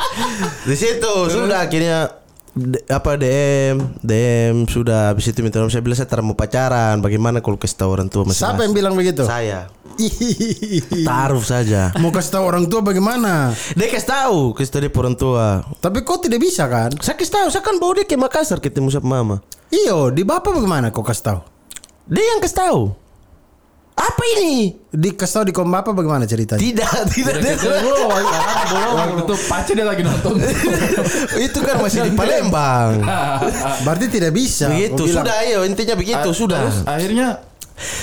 [0.65, 2.11] Di situ sudah akhirnya
[2.51, 6.99] D- apa DM DM sudah habis itu minta nomor saya bilang saya tak mau pacaran
[6.99, 9.23] bagaimana kalau kasih tahu orang tua masing-masing Siapa yang bilang begitu?
[9.23, 9.69] saya
[11.05, 13.53] taruh saja Mau kasih tahu orang tua bagaimana?
[13.73, 16.91] dia kasih tahu kasih tahu dia orang tua Tapi kau tidak bisa kan?
[16.97, 19.37] saya kasih tahu saya kan bawa dia ke Makassar ketemu sama mama
[19.69, 21.41] Iyo, di bapak bagaimana kau kasih tahu?
[22.07, 22.81] dia yang kasih tahu
[23.99, 24.79] apa ini?
[24.89, 26.63] Di tahu di kom bapak bagaimana ceritanya?
[26.63, 27.35] tidak tidak.
[27.43, 30.39] Dia waktu itu pacar dia lagi nonton.
[31.51, 33.03] itu kan masih di Palembang.
[33.85, 34.71] Berarti tidak bisa.
[34.71, 36.63] begitu sudah ayo intinya begitu sudah.
[36.63, 37.29] Terus akhirnya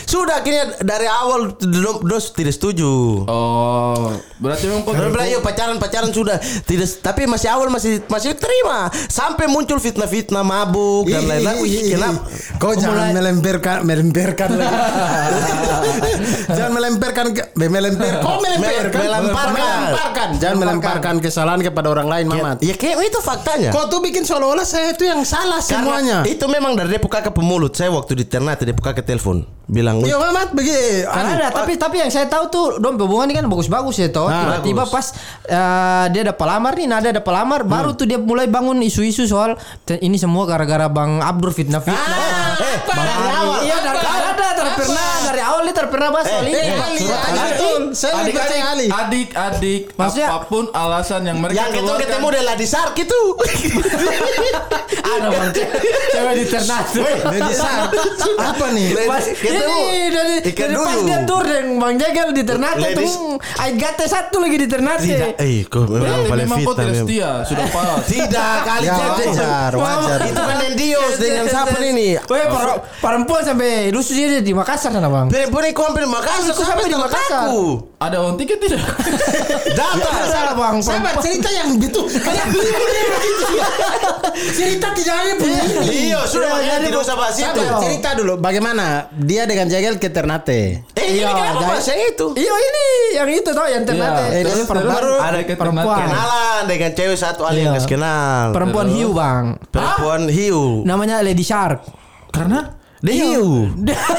[0.06, 5.42] sudah akhirnya dari awal do- dos tidak setuju oh, berarti memang kau Dia bilang yuk
[5.44, 11.08] pacaran pacaran sudah tidak tapi masih awal masih masih terima sampai muncul fitnah fitnah mabuk
[11.08, 11.58] dan "Ih, lain-lain.
[11.58, 12.22] ih, Wih, ih, ih, Kenapa?
[12.56, 14.76] Kau jangan melemperkan melemperkan lagi.
[16.58, 18.14] jangan melemperkan melemper.
[18.22, 19.02] Kau melemperkan.
[19.02, 19.54] Melemparkan.
[19.56, 20.28] Melemparkan.
[20.40, 22.58] Jangan melemparkan kesalahan kepada orang lain, Mamat.
[22.62, 23.70] Ya kayak itu faktanya.
[23.72, 26.24] Kau tuh bikin seolah-olah saya itu yang salah semuanya.
[26.26, 29.44] Itu memang dari dia buka ke pemulut saya waktu di Ternate dia buka ke telepon
[29.68, 31.04] bilang Iya, Mamat begini.
[31.04, 34.10] Kan Anu, ada, tapi tapi yang saya tahu tuh dong hubungan ini kan bagus-bagus ya
[34.10, 34.26] toh.
[34.26, 35.06] Nah, Tiba-tiba pas
[35.44, 39.58] eh, dia ada pelamar nih, nada ada pelamar, baru tuh dia mulai bangun isu-isu soal
[39.82, 41.98] "Te- ini semua gara-gara Bang Abdur fitnah-fitnah.
[42.56, 43.60] eh Bang awal.
[43.62, 46.54] Iya dari ada terpernah dari awal dia terpernah bahas soal ini.
[46.56, 47.82] Eh, Ali, betul.
[47.92, 48.88] Saya lebih percaya Ali.
[48.88, 52.02] adik, adik, Maksudnya- apa pun alasan yang mereka yang kita keluarkan.
[52.06, 53.20] ketemu adalah di Sark itu.
[55.06, 55.70] Ada bang ce-
[56.12, 57.02] cewek di Ternate.
[57.26, 57.88] Dedi Sar.
[58.38, 58.88] Apa nih?
[59.56, 59.80] Pas Ketemu.
[59.88, 61.06] ini dari, Ikan dari pas dulu.
[61.06, 63.14] dia tur dan Bang Jegel di Ternate tuh
[63.56, 65.02] Ait Gate satu lagi di Ternate.
[65.02, 66.76] Tidak, eh kok memang paling memang kau fitnah.
[66.76, 67.08] tidak memang.
[67.08, 68.00] setia, sudah pas.
[68.16, 70.20] Tidak kali Ya wajar, wajar.
[70.24, 72.10] Itu kan Dendios dengan siapa ini?
[72.20, 75.28] Per- perempuan sampai lusu dia di Makassar sana bang.
[75.28, 77.48] Perempuan itu hampir di Makassar Aku sampai di Makassar.
[77.96, 78.82] Ada on tiket tidak?
[79.80, 80.10] Data.
[80.26, 80.76] Ada bang.
[80.80, 82.02] Sabar cerita yang gitu.
[82.06, 82.60] Begitu.
[84.36, 86.12] Cerita tidak ada begini.
[86.12, 87.46] Iya, sudah makanya tidak usah bahas itu.
[87.56, 88.86] Sabar, cerita dulu bagaimana
[89.16, 90.86] dia dengan Jagel ke Ternate.
[90.92, 92.28] Eh, ini Iya, kenapa jadi- bahas yang itu?
[92.36, 94.24] Iya ini yang itu tau yang Ternate.
[94.24, 94.34] Iya.
[94.34, 95.98] Eh, Terus, terus, baru ada ke perempuan.
[96.02, 97.78] Kenalan dengan cewek satu yang Iya.
[97.78, 98.46] kasih kenal.
[98.52, 99.46] Perempuan hiu bang.
[99.70, 100.82] Perempuan hiu.
[100.84, 101.82] Namanya Lady Shark.
[102.30, 103.68] Karena Dia hiu.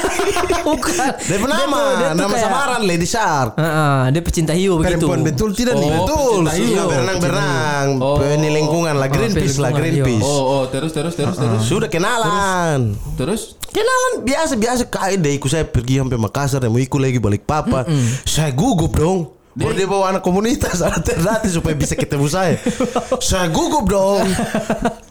[0.67, 1.09] Bukan.
[1.17, 3.55] Dia nama, dia nama kayak- samaran Lady Shark.
[3.55, 5.03] Heeh, dia pecinta hiu begitu.
[5.03, 5.89] Perempuan betul tidak nih?
[5.89, 6.87] Oh, Betul, pecinta suka hiu.
[6.87, 8.21] berenang-berenang, Oh.
[8.21, 10.23] ini lingkungan lah, Greenpeace lah, lingkungan, Greenpeace.
[10.23, 11.61] Oh, oh, terus terus terus terus.
[11.61, 12.93] Sudah kenalan.
[13.15, 17.43] Terus Kenalan biasa-biasa kayak deh ikut saya pergi sampai Makassar dan mau ikut lagi balik
[17.43, 17.83] papa.
[18.23, 19.35] Saya gugup dong.
[19.53, 22.61] Baru dia bawa anak komunitas anak ternate supaya bisa ketemu saya.
[23.27, 24.21] saya gugup dong.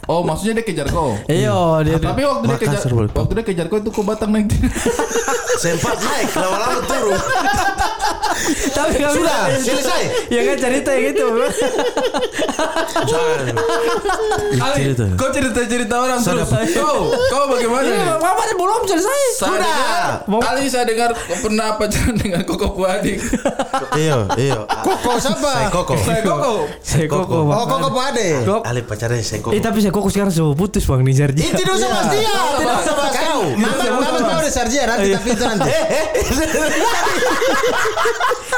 [0.06, 1.18] Oh, maksudnya dia kejar kau.
[1.26, 1.98] Iya, dia.
[1.98, 4.46] Tapi waktu dia kejar waktu dia kejar kau itu kau batang naik.
[5.62, 7.18] Sempat naik lama-lama turun.
[8.70, 9.64] Tapi nggak Sudah, bisa.
[9.64, 10.02] selesai.
[10.28, 11.26] Ya kan cerita yang itu.
[14.60, 14.82] Ali,
[15.16, 16.48] kau cerita-cerita orang terus.
[16.76, 17.96] Kau, kau bagaimana nih?
[17.96, 19.20] Iya, Mama dia belum selesai.
[19.36, 20.44] Saya Sudah.
[20.46, 23.18] Ali saya dengar pernah pacaran dengan Koko Puadik.
[23.96, 24.58] Iya, iya.
[24.84, 25.50] Koko siapa?
[25.50, 25.94] Saya koko.
[25.96, 26.52] Saya Koko.
[26.84, 27.38] Saya koko.
[27.48, 28.28] Oh, Koko Pade.
[28.44, 28.60] Kok?
[28.68, 29.56] Ali pacarnya saya koko.
[29.56, 31.40] Eh tapi saya koko sekarang sudah putus bang nih Jarji.
[31.40, 33.42] Itu tidak usah bahas dia, tidak usah bahas kau.
[33.56, 35.70] Mama, mama tahu deh Sarja nanti tapi itu nanti.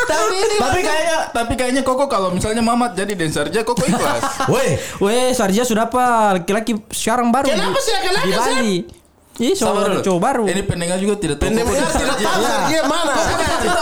[0.08, 4.22] Tapi ini Tapi kayaknya tapi kayaknya Koko kalau misalnya Mamat jadi dancer aja Koko ikhlas.
[4.52, 4.68] Woi,
[5.04, 6.38] Weh, Sarja sudah apa?
[6.42, 7.46] Laki-laki sekarang baru.
[7.52, 8.74] Kenapa sih laki-laki, Di Bali.
[9.38, 10.02] Ih, Sabar soal dulu.
[10.02, 10.44] cowok baru.
[10.50, 11.46] Ini pendengar juga tidak tahu.
[11.46, 12.66] pendengar tidak tahu aja.
[12.66, 13.12] dia mana.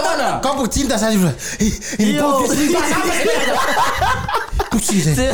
[0.05, 0.29] Mana?
[0.45, 1.33] Kau pun cinta saja sudah.
[1.65, 2.21] Ih, Ini Iya.
[2.21, 2.81] Koko cinta
[4.77, 5.33] Kusi saya.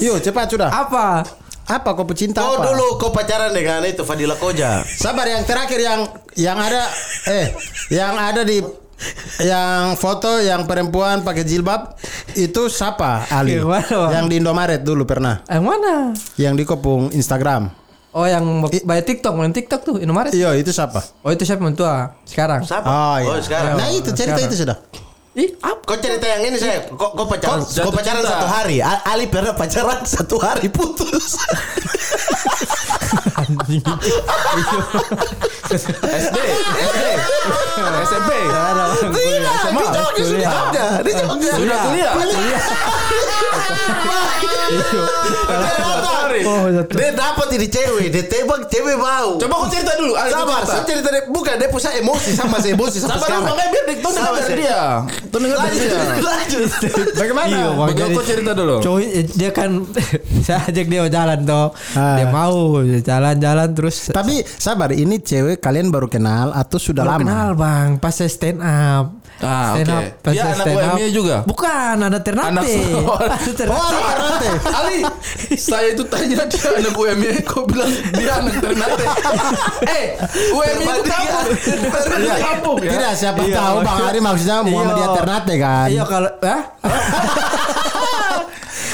[0.00, 0.68] Yuk cepat sudah.
[0.72, 1.20] Apa?
[1.66, 2.70] Apa kau pecinta Kau apa?
[2.70, 4.86] dulu kau pacaran dengan itu Fadila Koja.
[4.86, 6.00] Sabar yang terakhir yang
[6.32, 6.86] yang ada
[7.26, 7.52] eh
[7.90, 8.62] yang ada di
[9.42, 11.98] yang foto yang perempuan pakai jilbab
[12.32, 13.58] itu siapa Ali?
[13.58, 14.10] Yang mana, Bang?
[14.14, 15.42] Yang di Indomaret dulu pernah.
[15.44, 15.94] Yang mana?
[16.38, 17.68] Yang di kopung Instagram.
[18.16, 18.46] Oh yang
[18.88, 20.32] bayar TikTok, main TikTok tuh Indomaret.
[20.32, 21.04] Iya itu siapa?
[21.20, 22.64] Oh itu siapa mentua sekarang?
[22.64, 22.88] Siapa?
[22.88, 23.28] Oh, iya.
[23.28, 23.76] Oh, sekarang.
[23.76, 24.48] Nah itu cerita Sekarang.
[24.48, 24.76] itu sudah.
[25.36, 25.84] Ih, apa?
[25.84, 28.32] Kau cerita yang ini saya, kok kau pacaran, Kok kau pacaran cinta?
[28.40, 28.80] satu hari.
[28.80, 31.36] Ali pernah pacaran satu hari putus.
[33.36, 33.70] SD,
[36.08, 36.38] SD,
[38.00, 38.30] SMP.
[39.12, 41.52] Tidak, di Jogja sudah Jogja, di Jogja.
[41.52, 42.12] Sudah kuliah.
[46.46, 46.92] Oh, satu.
[47.00, 49.40] Dia dapat ini cewek, dia tembak cewek mau.
[49.40, 50.12] Coba kau cerita dulu.
[50.14, 50.68] Ayo, Sabar, cerita.
[50.68, 53.96] saya cerita dia bukan dia pusat emosi sama saya emosi sampai Sabar makanya biar tuh
[53.96, 54.80] dengar Sabar, dari dia.
[55.32, 56.00] Tuh dengar dari dia.
[56.28, 56.68] Lanjut.
[57.16, 57.48] Bagaimana?
[57.48, 57.88] Iya, Bang.
[57.88, 58.76] Bagaimana kau cerita dulu?
[58.84, 59.70] Cowok eh, dia kan
[60.44, 61.66] saya ajak dia jalan toh.
[61.96, 62.16] Ah.
[62.20, 67.12] Dia mau dia jalan-jalan terus Tapi sabar, ini cewek kalian baru kenal atau sudah Baru
[67.16, 67.22] lama?
[67.24, 69.15] kenal bang, pas saya stand up.
[69.36, 69.92] Ah, stand oke.
[69.92, 71.12] up, Dia saya anak stand up.
[71.12, 71.36] Juga?
[71.44, 72.48] Bukan, ada Ternate.
[72.48, 72.64] Anak-
[73.04, 73.20] Oh,
[73.60, 73.84] Ternate.
[73.84, 74.48] anak Ternate.
[74.80, 74.98] Ali,
[75.54, 79.04] saya itu tanya dia anak UMY, kau bilang dia anak Ternate.
[79.92, 80.04] eh,
[80.50, 81.46] UMY itu kampung.
[81.84, 82.90] Ternate kampung ya.
[82.90, 85.16] Tidak, siapa Iya, tahu Bang Ari maksudnya Muhammadiyah Iya.
[85.20, 85.86] Ternate kan?
[85.90, 86.62] Iya kalau Hah?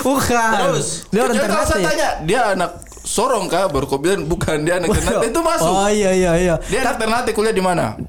[0.02, 0.52] Bukan.
[0.59, 1.87] Terus, dia orang ya, kalau saya Ternate.
[1.88, 2.70] tanya, dia anak
[3.12, 3.68] Sorong kah?
[3.68, 5.68] Baru kau bilang bukan dia anak Ternate itu masuk.
[5.68, 6.55] Oh iya iya iya.
[6.64, 8.01] Dia anak Ternate kuliah di mana?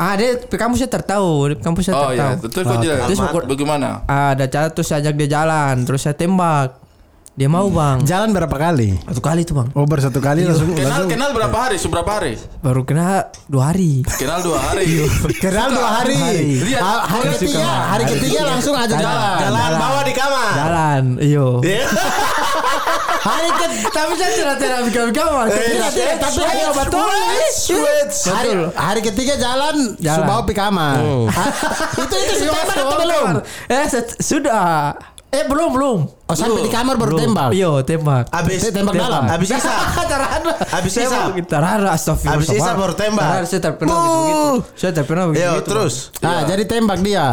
[0.00, 2.48] Ah dia di kampus saya tertahu, di kampus saya Oh iya, tertahu.
[2.48, 3.04] terus kau jelas.
[3.04, 3.88] Terus bagaimana?
[4.08, 6.88] Ada cara terus saya ajak dia jalan, terus saya tembak.
[7.36, 8.00] Dia mau bang.
[8.00, 8.96] Jalan berapa kali?
[9.04, 9.68] Satu kali tuh bang.
[9.76, 11.76] Oh baru satu kali langsung Kenal langsung kenal berapa hari?
[11.76, 12.32] Seberapa hari?
[12.64, 14.00] Baru kena dua hari.
[14.08, 15.04] Kenal dua hari.
[15.36, 16.16] kenal dua hari.
[16.32, 16.64] hari.
[16.64, 19.36] Lihat, Ha- Hari lihat ketiga, hari ketiga langsung aja jalan.
[19.36, 20.52] Jalan bawa di kamar.
[20.56, 21.60] Jalan, iyo.
[23.26, 23.34] Iya.
[23.34, 25.48] Hari ke tapi saya tidak tidak bang.
[25.50, 27.10] Tidak, tidak, tapi ayo betul.
[28.28, 30.18] Hari, hari ketiga jalan, Jalan.
[30.22, 30.96] Subawa pi kamar.
[31.26, 31.52] Ha-
[32.06, 33.26] itu itu Iya, tembak atau belum?
[33.66, 33.84] Eh
[34.22, 34.94] sudah.
[35.26, 35.98] Eh belum belum.
[36.30, 37.22] Oh sampai di kamar baru Belum.
[37.28, 37.50] tembak.
[37.50, 38.24] Iya tembak.
[38.30, 39.26] Abis Tembak dalam.
[39.26, 39.72] Abis isa.
[40.06, 40.52] Tarada.
[40.86, 41.18] Sisa.
[41.28, 42.34] mau- Tarada astagfirullah.
[42.38, 43.26] Habis sisa baru tembak.
[43.26, 44.46] Tarada saya tak pernah begitu gitu.
[44.78, 45.42] Saya tak pernah begitu.
[45.42, 45.94] Yo, gitu, terus.
[46.22, 47.26] Ah, jadi tembak dia.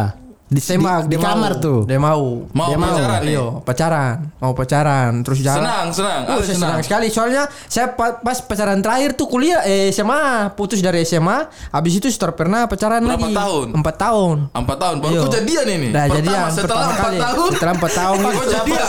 [0.54, 1.60] Di, Tembak di, di kamar mau.
[1.60, 1.78] tuh.
[1.82, 2.46] Dia mau.
[2.46, 2.86] Mau Dia mau.
[2.88, 3.20] pacaran?
[3.24, 4.14] Iya, pacaran.
[4.38, 5.58] Mau pacaran terus jalan.
[5.60, 6.20] Senang, senang.
[6.24, 6.70] Oh, Ali saya senang.
[6.70, 11.38] senang sekali soalnya saya pa- pas pacaran terakhir tuh kuliah eh SMA putus dari SMA
[11.68, 13.66] habis itu setelah pernah pacaran Berapa lagi tahun?
[13.74, 15.20] empat tahun Empat tahun baru Iya.
[15.20, 15.88] kau jadian ini.
[15.90, 17.18] Nah, Pertama jadian, setelah pertama empat kali.
[17.18, 17.50] tahun.
[17.50, 18.18] Setelah empat tahun.
[18.20, 18.86] Kau jadian.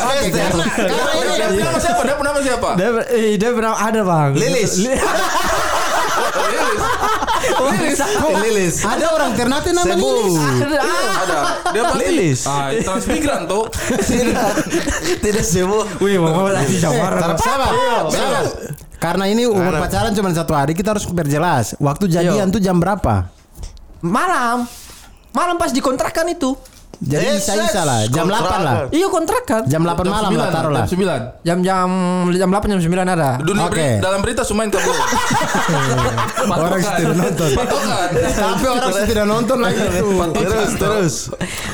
[1.56, 2.01] Dia siapa?
[2.04, 2.69] Dia bernama siapa?
[3.10, 4.73] eh, dia pernah ada bang Lilis.
[7.65, 7.99] Li- Lilis.
[8.41, 8.75] Lilis.
[8.82, 10.06] Ada orang Ternate nama Sebu.
[10.06, 10.36] Lilis.
[10.38, 11.13] ada ah.
[11.17, 11.38] Ada.
[11.69, 11.99] Dia pasti.
[12.04, 12.39] Lilis.
[12.43, 13.63] Ah, transmigran tuh.
[15.23, 15.84] Tidak semua.
[15.97, 17.12] wih mau sama Eh, sabar,
[18.08, 18.43] sabar.
[18.95, 21.75] Karena ini umur Karena- pacaran cuma satu hari, kita harus perjelas.
[21.78, 23.30] Waktu jadian tuh jam berapa?
[23.99, 24.69] malam
[25.34, 26.54] malam pas dikontrakan itu
[26.97, 28.75] Jadi Eh, isa-isa ses, lah, jam 8 lah.
[28.89, 30.84] iya kontrakan Jam 8 malam lah taruh lah.
[30.84, 31.43] Jam 9.
[31.43, 31.89] jam-jam
[32.31, 33.75] jam 8 jam 9 ada Dunia Oke.
[33.75, 34.95] beri- dalam berita semuanya kabur.
[36.47, 37.49] Orang tidak nonton.
[37.51, 38.08] Patokan.
[38.13, 40.08] Tapi orang tidak nonton lagi itu.
[40.36, 41.13] Terus, terus.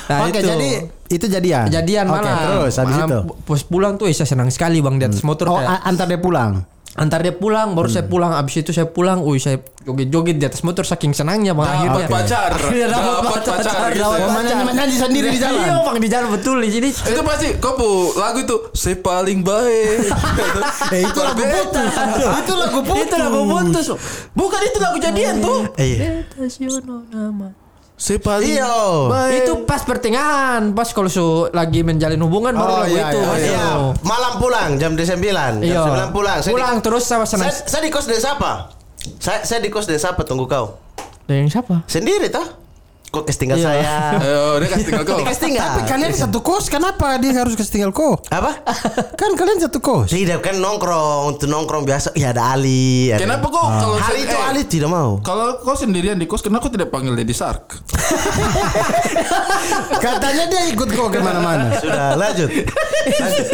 [0.08, 0.48] Nah, Oke, itu.
[0.48, 0.70] jadi
[1.08, 1.66] itu jadian.
[1.68, 2.38] Kejadian Oke, malam.
[2.42, 3.20] terus habis Malam itu.
[3.44, 5.84] Pas pulang tuh saya senang sekali bang di atas motor Oh, kayak.
[5.84, 6.64] antar dia pulang.
[6.92, 8.36] Antar dia pulang, baru saya pulang.
[8.36, 11.64] Abis itu saya pulang, wih saya joget-joget di atas motor saking senangnya bang.
[11.64, 12.50] Akhirnya Dapat pacar.
[12.52, 14.58] Akhirnya dapat Dapat pacar, pacar, gitu dapat pacar.
[14.70, 15.62] nyanyi- sendiri di jalan.
[15.62, 16.90] Iya bang di jalan betul di sini.
[16.92, 20.00] Itu pasti pu lagu itu saya paling baik.
[20.92, 21.94] Eh, itu lagu putus.
[22.36, 23.08] itu lagu putus.
[23.08, 23.86] Itu lagu putus.
[24.36, 25.60] Bukan itu lagu jadian tuh.
[25.80, 26.28] Iya.
[28.02, 29.14] Saya paling Iyo.
[29.14, 29.46] baik.
[29.46, 31.22] Itu pas pertengahan, pas kalau su
[31.54, 33.20] lagi menjalin hubungan baru Oh, lagu iya, itu.
[33.22, 33.38] iya.
[33.38, 33.66] Iya,
[34.02, 35.06] malam pulang jam 9.
[35.06, 35.86] Jam Iya.
[35.86, 36.42] 9 pulang.
[36.42, 37.46] Saya Pulang terus sama Di, senang.
[37.48, 38.74] saya, saya di kos desa apa?
[39.22, 40.82] Saya saya di kos desa apa tunggu kau?
[41.24, 41.86] Dengan siapa?
[41.86, 42.51] Sendiri toh?
[43.12, 43.68] Kok kes tinggal Iya.
[43.68, 43.92] saya?
[44.18, 45.20] Ayo, dia kasih tinggal kau.
[45.20, 45.68] Dia kes tinggal.
[45.68, 48.24] Tapi kalian satu kos, kenapa dia harus kasih tinggal kok?
[48.26, 48.64] Apa?
[49.14, 50.08] Kan kalian satu kos.
[50.08, 52.16] Tidak kan nongkrong, untuk nongkrong biasa.
[52.16, 53.12] Ya ada Ali.
[53.12, 55.20] ada- Kenapa kau kalau Hari itu eh, Ali tidak mau.
[55.20, 57.84] Kalau kau sendirian di kos, kenapa kau tidak panggil Lady Shark?
[59.98, 61.68] Katanya dia ikut kok ke mana-mana.
[61.78, 62.48] Sudah lanjut.
[62.48, 63.46] lanjut.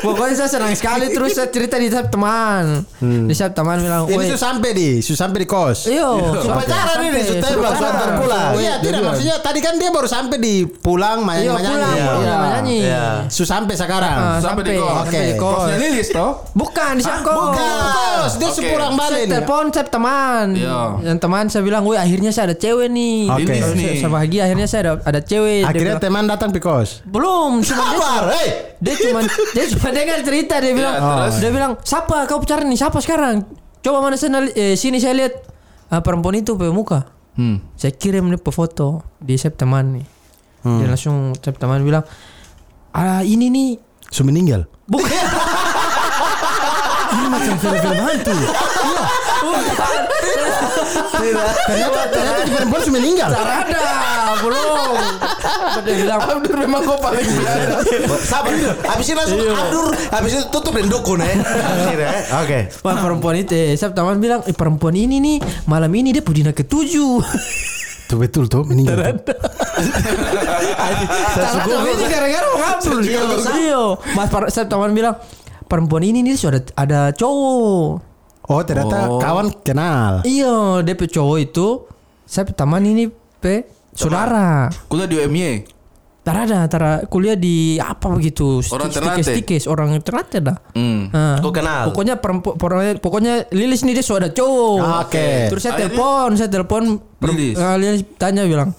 [0.00, 2.82] Pokoknya saya senang sekali terus saya cerita di setiap teman.
[2.98, 5.86] Di setiap teman bilang, Ini "Woi, su sampai di, su sampai di kos.
[5.86, 8.52] Iyo, Su pacaran ini, su tembak, su antar pulang.
[8.52, 11.66] Oh iya, tidak maksudnya tadi kan dia baru sampai di pulang main Iya nyanyi.
[11.66, 12.10] pulang, Iya.
[12.14, 12.78] iya, nyanyi.
[12.80, 13.06] Iya.
[13.28, 14.38] Su sampai sekarang.
[14.38, 14.86] Sampai di kos.
[14.86, 15.08] Oke.
[15.10, 15.56] sampai di kos.
[15.56, 16.30] Kosnya Lilis toh?
[16.52, 17.34] Bukan di sana kos.
[17.34, 18.56] Bukan kos, dia Oke.
[18.56, 19.30] sepulang Saya balik nih.
[19.30, 20.46] telepon saya teman.
[20.54, 20.78] Iya.
[21.04, 23.42] Yang teman saya bilang, "Woi, akhirnya saya ada cewek nih." Oke.
[23.44, 25.60] Lilis Saya, saya bahagia akhirnya saya ada, ada cewek.
[25.62, 27.00] Akhirnya bilang, teman datang di kos.
[27.04, 27.84] belum, cuma
[28.28, 28.44] dia,
[28.78, 31.34] dia cuma dia cuma dengar cerita dia bilang, Iya, terus?
[31.38, 32.76] dia bilang, "Siapa kau pacaran nih?
[32.76, 33.44] Siapa sekarang?
[33.80, 35.34] Coba mana sana eh, sini saya lihat
[35.88, 37.58] ah, perempuan itu pe muka." Hmm.
[37.74, 40.06] Saya kirim pe foto di sep teman nih.
[40.64, 42.06] Dia langsung sep teman bilang,
[42.94, 43.68] "Ah, ini nih
[44.14, 44.70] Su meninggal.
[44.86, 45.10] Bukan.
[47.14, 48.30] Ini macam film-film hantu.
[48.34, 48.50] Iya.
[50.94, 53.30] Ternyata ternyata di perempuan sudah meninggal.
[53.34, 53.82] Ada
[54.44, 54.96] belum.
[55.84, 57.78] Dia bilang Abdur memang kau paling biasa.
[58.24, 58.52] Sabar.
[58.94, 61.34] Habis ini langsung Abdur, habis itu tutup dan dukun ya.
[62.44, 62.58] Oke.
[62.84, 65.38] Wah perempuan itu eh, Saya teman bilang eh, Perempuan ini nih
[65.70, 67.22] Malam ini dia pudina ketujuh
[68.04, 69.00] Tuh betul tuh meninggal.
[69.00, 69.16] Karena
[71.88, 75.16] ini gara-gara ngabul Iya Mas saya teman bilang
[75.64, 78.13] Perempuan ini nih sudah ada cowok
[78.44, 79.16] Oh ternyata Oh.
[79.18, 80.20] kawan kenal.
[80.22, 81.66] Iya DP cowok itu
[82.22, 85.64] Saya teman ini Pe Saudara Kuliah di UMY.
[86.20, 89.20] Tar ada Tara kuliah di Apa begitu Orang Ternate?
[89.22, 91.08] Stikes Orang Ternate dah Hmm.
[91.08, 91.88] Nah, Kau kenal?
[91.88, 95.04] Pokoknya perempu- pokoknya, pokoknya Lilis nih dia sudah ada cowok.
[95.04, 95.28] Oke.
[95.48, 96.82] Terus saya Akhirnya- telepon, saya telepon
[97.20, 97.56] Lilis?
[97.56, 98.72] Ah, Lilis tanya bilang,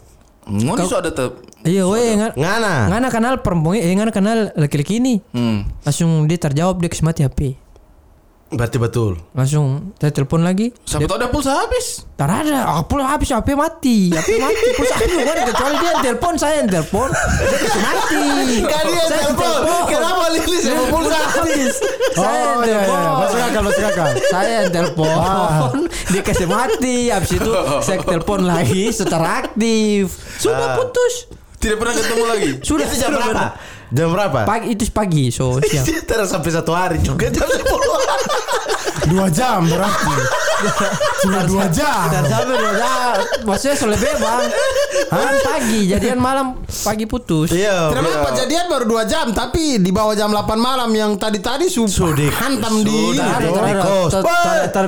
[0.46, 1.42] Ngono so ada tetap.
[1.62, 2.74] "Iya, weh, ngan Ngana.
[2.88, 5.66] ngana kenal perempuan, eh ngana kenal laki-laki ini." Hmm.
[5.82, 7.58] Langsung dia terjawab dia mati HP.
[8.56, 9.20] Berarti betul.
[9.36, 10.72] Langsung saya telepon lagi.
[10.88, 12.08] Siapa tahu ada pulsa habis.
[12.16, 16.02] Tak ada, aku habis HP mati, HP mati, pulsa aku juga ada kecuali dia yang
[16.02, 17.10] telepon, saya yang telepon,
[17.84, 18.24] mati.
[18.64, 19.60] Kan dia yang Saya telepon.
[19.92, 21.74] Kenapa Lilis yang mau pulsa habis?
[22.16, 22.80] Saya yang Oh iya iya.
[22.80, 23.00] telepon.
[23.20, 24.08] Masuk akal masuk akal.
[24.32, 25.16] saya yang telepon
[26.06, 31.14] dia kasih mati habis itu saya telepon lagi secara aktif sudah putus
[31.56, 32.50] Tidak pernah ketemu lagi.
[32.62, 33.46] sudah Itu jam berapa?
[33.90, 34.40] Jam berapa?
[34.44, 37.62] pagi itu pagi so siang Terus sampai satu hari juga jam 10
[39.06, 40.18] Dua jam berarti.
[41.22, 42.10] Cuma dua jam.
[42.10, 43.14] dan sampai dua jam
[43.46, 44.42] maksudnya selebih bang
[45.06, 47.92] kan pagi jadian malam pagi putus Iya.
[47.92, 51.94] Kenapa jadian baru dua jam tapi di bawah jam 8 malam yang tadi-tadi sudah
[52.34, 54.12] hantam di Sudah kos.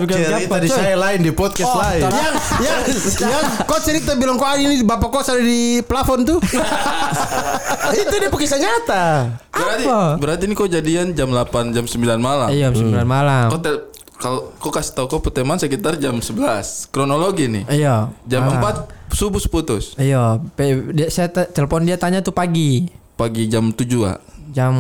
[0.08, 2.02] Cerita di saya lain di podcast Oh, lain.
[2.02, 2.80] yang yang
[3.22, 6.40] yang kau cerita bilang kok ini bapak kos ada di plafon tuh.
[7.94, 8.87] Itu dia kisah nyata.
[8.88, 10.00] Berarti Apa?
[10.16, 12.48] berarti ini kau jadian jam 8 jam 9 malam.
[12.50, 16.90] iya jam sembilan malam Kau tel- kalau kau kasih tahu kau peteman sekitar jam 11.
[16.90, 17.64] Kronologi nih.
[17.70, 18.74] iya Jam Ah.
[18.74, 19.94] 4 subuh putus.
[19.96, 20.42] iya
[20.90, 24.18] dia, saya te- telepon dia tanya tuh pagi Pagi jam 7 ah.
[24.50, 24.74] jam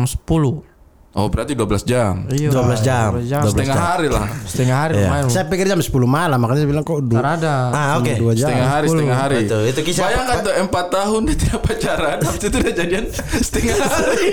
[0.00, 0.73] 10
[1.14, 2.26] Oh berarti 12 jam.
[2.26, 3.14] Iya, 12 jam.
[3.14, 3.40] 12 jam.
[3.40, 4.26] 12 Setengah hari lah.
[4.44, 5.02] Setengah hari Iya.
[5.06, 5.24] lumayan.
[5.28, 7.54] Saya pikir jam 10 malam makanya saya bilang kok dua, ada.
[7.70, 8.12] Ah, oke.
[8.16, 8.50] dua jam.
[8.50, 9.36] Setengah hari, setengah hari.
[9.40, 13.04] Betul, itu kisah- Bayangkan tuh 4 tahun dia tidak pacaran, habis itu udah jadian
[13.36, 14.28] setengah hari.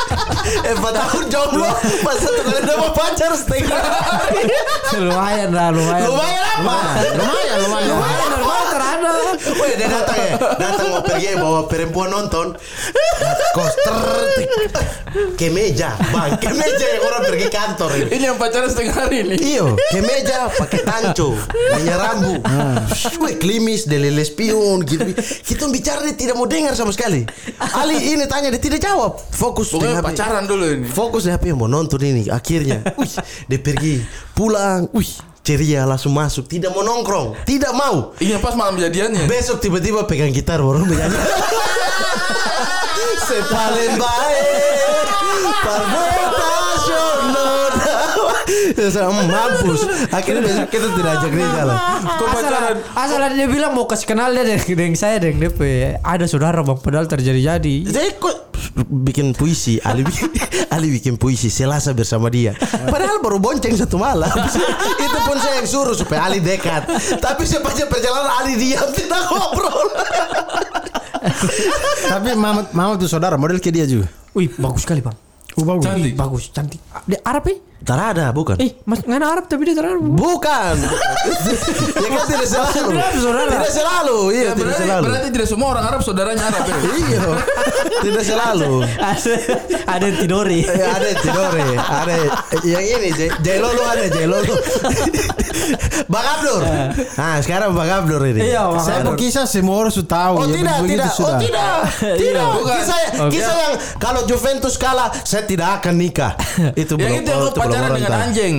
[0.72, 1.68] Empat tahun jomblo,
[2.00, 4.42] masa tuh kalian udah mau pacar setengah hari.
[4.96, 6.06] lumayan lah, lumayan.
[6.06, 6.76] Lumayan apa?
[7.12, 7.88] Lumayan, lumayan.
[7.92, 8.35] Lumayan, lumayan.
[9.56, 12.56] Woi dia datang ya Datang mau pergi bawa perempuan nonton
[13.54, 13.94] Koster
[15.38, 19.18] Ke meja Bang Ke meja yang orang pergi kantor ini Ini yang pacaran setengah hari
[19.24, 19.38] nih.
[19.40, 21.36] Iyo, ke meja pakai tanco,
[21.76, 22.34] minyak rambu,
[23.22, 25.04] Wih, klimis, delele spion, gitu.
[25.44, 27.24] Kita bicara dia tidak mau dengar sama sekali.
[27.76, 29.16] Ali ini tanya dia tidak jawab.
[29.32, 30.06] Fokus Pokoknya di HP.
[30.12, 30.86] pacaran dulu ini.
[30.88, 32.28] Fokus di HP mau nonton ini.
[32.28, 33.12] Akhirnya, wih,
[33.48, 33.94] dia pergi
[34.32, 34.88] pulang.
[34.92, 35.10] Wih,
[35.46, 36.50] ceria langsung masuk.
[36.50, 38.18] Tidak mau nongkrong, tidak mau.
[38.18, 39.30] Iya pas malam jadiannya.
[39.30, 41.14] Besok tiba-tiba pegang gitar baru menyanyi.
[43.26, 45.06] Sepaling baik
[49.32, 49.80] mampus
[50.12, 52.76] Akhirnya besok kita tidak ajak dia jalan Kau Asal, pacaran.
[52.92, 55.60] asal ada dia bilang mau kasih kenal dia dengan, saya dengan DP.
[56.00, 57.88] Ada saudara bang, padahal terjadi-jadi.
[57.88, 60.28] Saya kok bikin puisi Ali bikin,
[60.74, 62.52] Ali bikin puisi Selasa bersama dia
[62.88, 64.28] Padahal baru bonceng satu malam
[65.06, 66.84] Itu pun saya yang suruh supaya Ali dekat
[67.16, 69.88] Tapi sepanjang perjalanan Ali diam Tidak ngobrol
[72.06, 74.06] Tapi mama mama tuh saudara model ke dia juga.
[74.36, 75.16] Wih, bagus sekali bang.
[75.56, 75.84] Oh, bagus.
[75.88, 76.12] Cantik.
[76.14, 76.80] Bagus, cantik.
[77.08, 77.58] Dia Arab eh?
[77.76, 80.00] Tak ada bukan Eh, mas nggak ada Arab tapi dia terlalu.
[80.16, 80.76] Bukan
[82.02, 83.50] Ya kan tidak selalu Tidak, saudara.
[83.52, 86.76] Tidak selalu Iya Ya, tidak berarti, selalu berarti tidak semua orang Arab saudaranya Arab ya.
[87.04, 87.20] Iya
[88.00, 88.72] Tidak selalu
[89.86, 90.60] ada yang tidori.
[90.64, 92.14] Eh, ada yang tidore ada
[92.64, 93.08] yang ini
[93.40, 94.54] Jailolo ada Jailolo
[96.12, 96.62] Bang Abdur
[97.16, 100.34] nah sekarang Bang Abdur ini Iya, Bang Saya mau kisah semua orang sudah tahu.
[100.38, 101.38] Oh ya, tidak, tidak, oh sudah.
[101.42, 101.74] tidak,
[102.14, 102.46] tidak.
[102.54, 102.74] Bukan.
[102.78, 102.98] Kisah,
[103.32, 106.32] kisah yang kalau Juventus kalah, saya tidak akan nikah.
[106.78, 107.26] Itu Yang belum.
[107.26, 108.24] itu oh, pacaran orang dengan tahu.
[108.26, 108.56] anjing.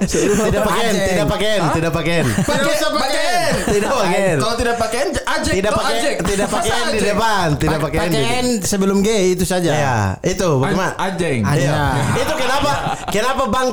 [0.00, 1.06] Tidak pakai, Anjing.
[1.06, 2.16] tidak pakai, tidak pakai,
[2.74, 3.34] usah pakai.
[3.70, 4.22] tidak pakai.
[4.36, 5.54] Kalau tidak pakai ajek.
[5.54, 9.70] Tidak pakai, tidak pakai di depan, tidak pakai di Pakaian sebelum gay itu saja.
[9.70, 10.98] Ya, itu bagaimana?
[10.98, 11.40] An- Anjing.
[11.46, 11.78] Iya.
[12.18, 12.72] Itu kenapa?
[13.08, 13.68] Kenapa Bang?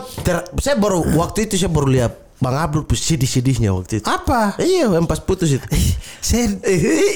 [0.61, 4.05] saya baru waktu itu saya baru lihat Bang Abdul sedih-sedihnya waktu itu.
[4.05, 4.53] Apa?
[4.61, 5.65] Iya, yang pas putus itu.
[6.21, 6.53] Saya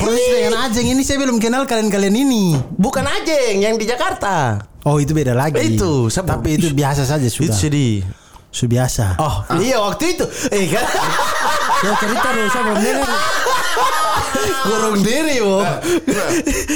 [0.02, 2.58] proses dengan Ajeng ini saya belum kenal kalian-kalian ini.
[2.74, 4.66] Bukan Ajeng yang di Jakarta.
[4.82, 5.78] Oh itu beda lagi.
[5.78, 7.54] Itu, baru- Tapi itu biasa saja Itu sudah.
[7.54, 8.02] sedih.
[8.52, 9.16] Subiasa.
[9.16, 10.26] Oh, iya waktu itu.
[10.52, 10.84] Eh kan
[11.86, 13.10] Ya cerita dulu saya belum dengar.
[14.62, 15.58] kurung diri, Bu.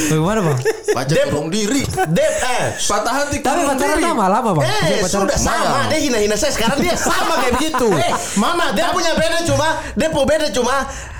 [0.07, 0.59] Bagaimana bang?
[0.95, 1.81] Baca kurung diri.
[1.85, 2.65] Dep eh.
[2.79, 4.05] Patah hati Tapi kurung pacaran diri.
[4.07, 4.65] lama lama bang.
[4.65, 5.77] Eh, pacaran- sudah sama.
[5.87, 7.87] Dia hina-hina saya sekarang dia sama kayak begitu.
[7.91, 10.75] Eh, Mama, dia punya beda cuma dia punya beda cuma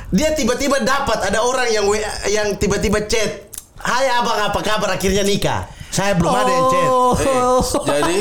[0.10, 1.86] dia tiba-tiba dapat ada orang yang
[2.28, 3.52] yang tiba-tiba chat.
[3.78, 5.67] Hai abang apa kabar akhirnya nikah.
[5.95, 6.88] Saya belum ada yang chat.
[6.88, 7.15] Oh.
[7.15, 8.17] Eh, jadi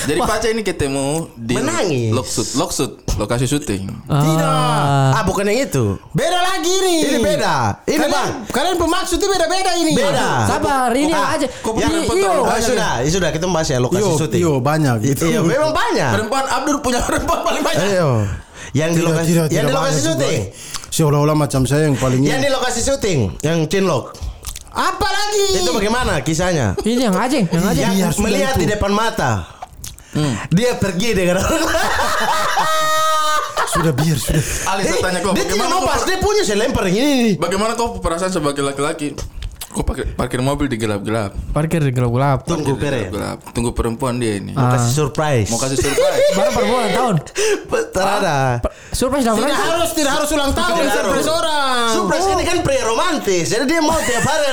[0.00, 2.14] jadi pacar ini ketemu di Menangis.
[2.14, 3.90] Loksut, Loksut, lokasi syuting.
[4.06, 5.10] Ah.
[5.12, 5.98] Ah, bukan yang itu.
[6.10, 6.98] beda lagi nih.
[7.04, 7.54] Ini beda.
[7.84, 8.30] Ini kalian, bang.
[8.48, 9.92] Kalian pemaksudnya beda-beda ini.
[9.92, 10.28] Beda.
[10.46, 11.50] Sabar, ini Ah, aja.
[11.50, 12.30] kok Ya, Iyo.
[12.40, 14.40] Oh, sudah, ya sudah kita bahas ya lokasi Yo, syuting.
[14.40, 15.26] yo banyak gitu.
[15.26, 16.10] Iya, memang banyak.
[16.14, 17.90] Perempuan Abdur punya perempuan paling banyak.
[17.90, 18.22] Ayo.
[18.70, 20.40] Yang di Tidak, lokasi tidak, yang tidak di lokasi syuting.
[20.90, 22.46] Seolah-olah macam saya yang paling Yang ini.
[22.46, 24.14] di lokasi syuting, yang chinlock.
[24.70, 25.60] Apa lagi?
[25.60, 26.78] Itu bagaimana kisahnya?
[26.80, 28.60] Ini yang ajeng, yang Biar sudah melihat itu.
[28.62, 29.32] di depan mata.
[30.50, 31.38] Dia pergi dengan
[33.70, 34.42] Sudah biar sudah.
[34.66, 37.06] Ali saya tanya kau, Dia tidak bagaimana mau kau, pas dia punya saya lempar yang
[37.06, 37.38] ini.
[37.38, 39.14] bagaimana kau perasaan sebagai laki-laki?
[39.70, 41.30] Kau parkir, parkir mobil di gelap-gelap.
[41.54, 42.42] Parkir di gelap-gelap.
[42.42, 43.06] Tunggu pere.
[43.06, 43.38] gelap-gelap.
[43.54, 44.50] Tunggu perempuan dia ini.
[44.50, 45.46] Mau kasih surprise.
[45.46, 46.26] Mau kasih surprise.
[46.34, 47.14] Baru perempuan tahun.
[47.94, 48.38] Terada.
[48.90, 51.38] Surprise dalam Tidak harus, tidak harus ulang tahun Tidak surprise harus.
[51.38, 51.86] orang.
[51.94, 53.44] Surprise ini kan pria romantis.
[53.46, 54.46] Jadi dia mau tiap hari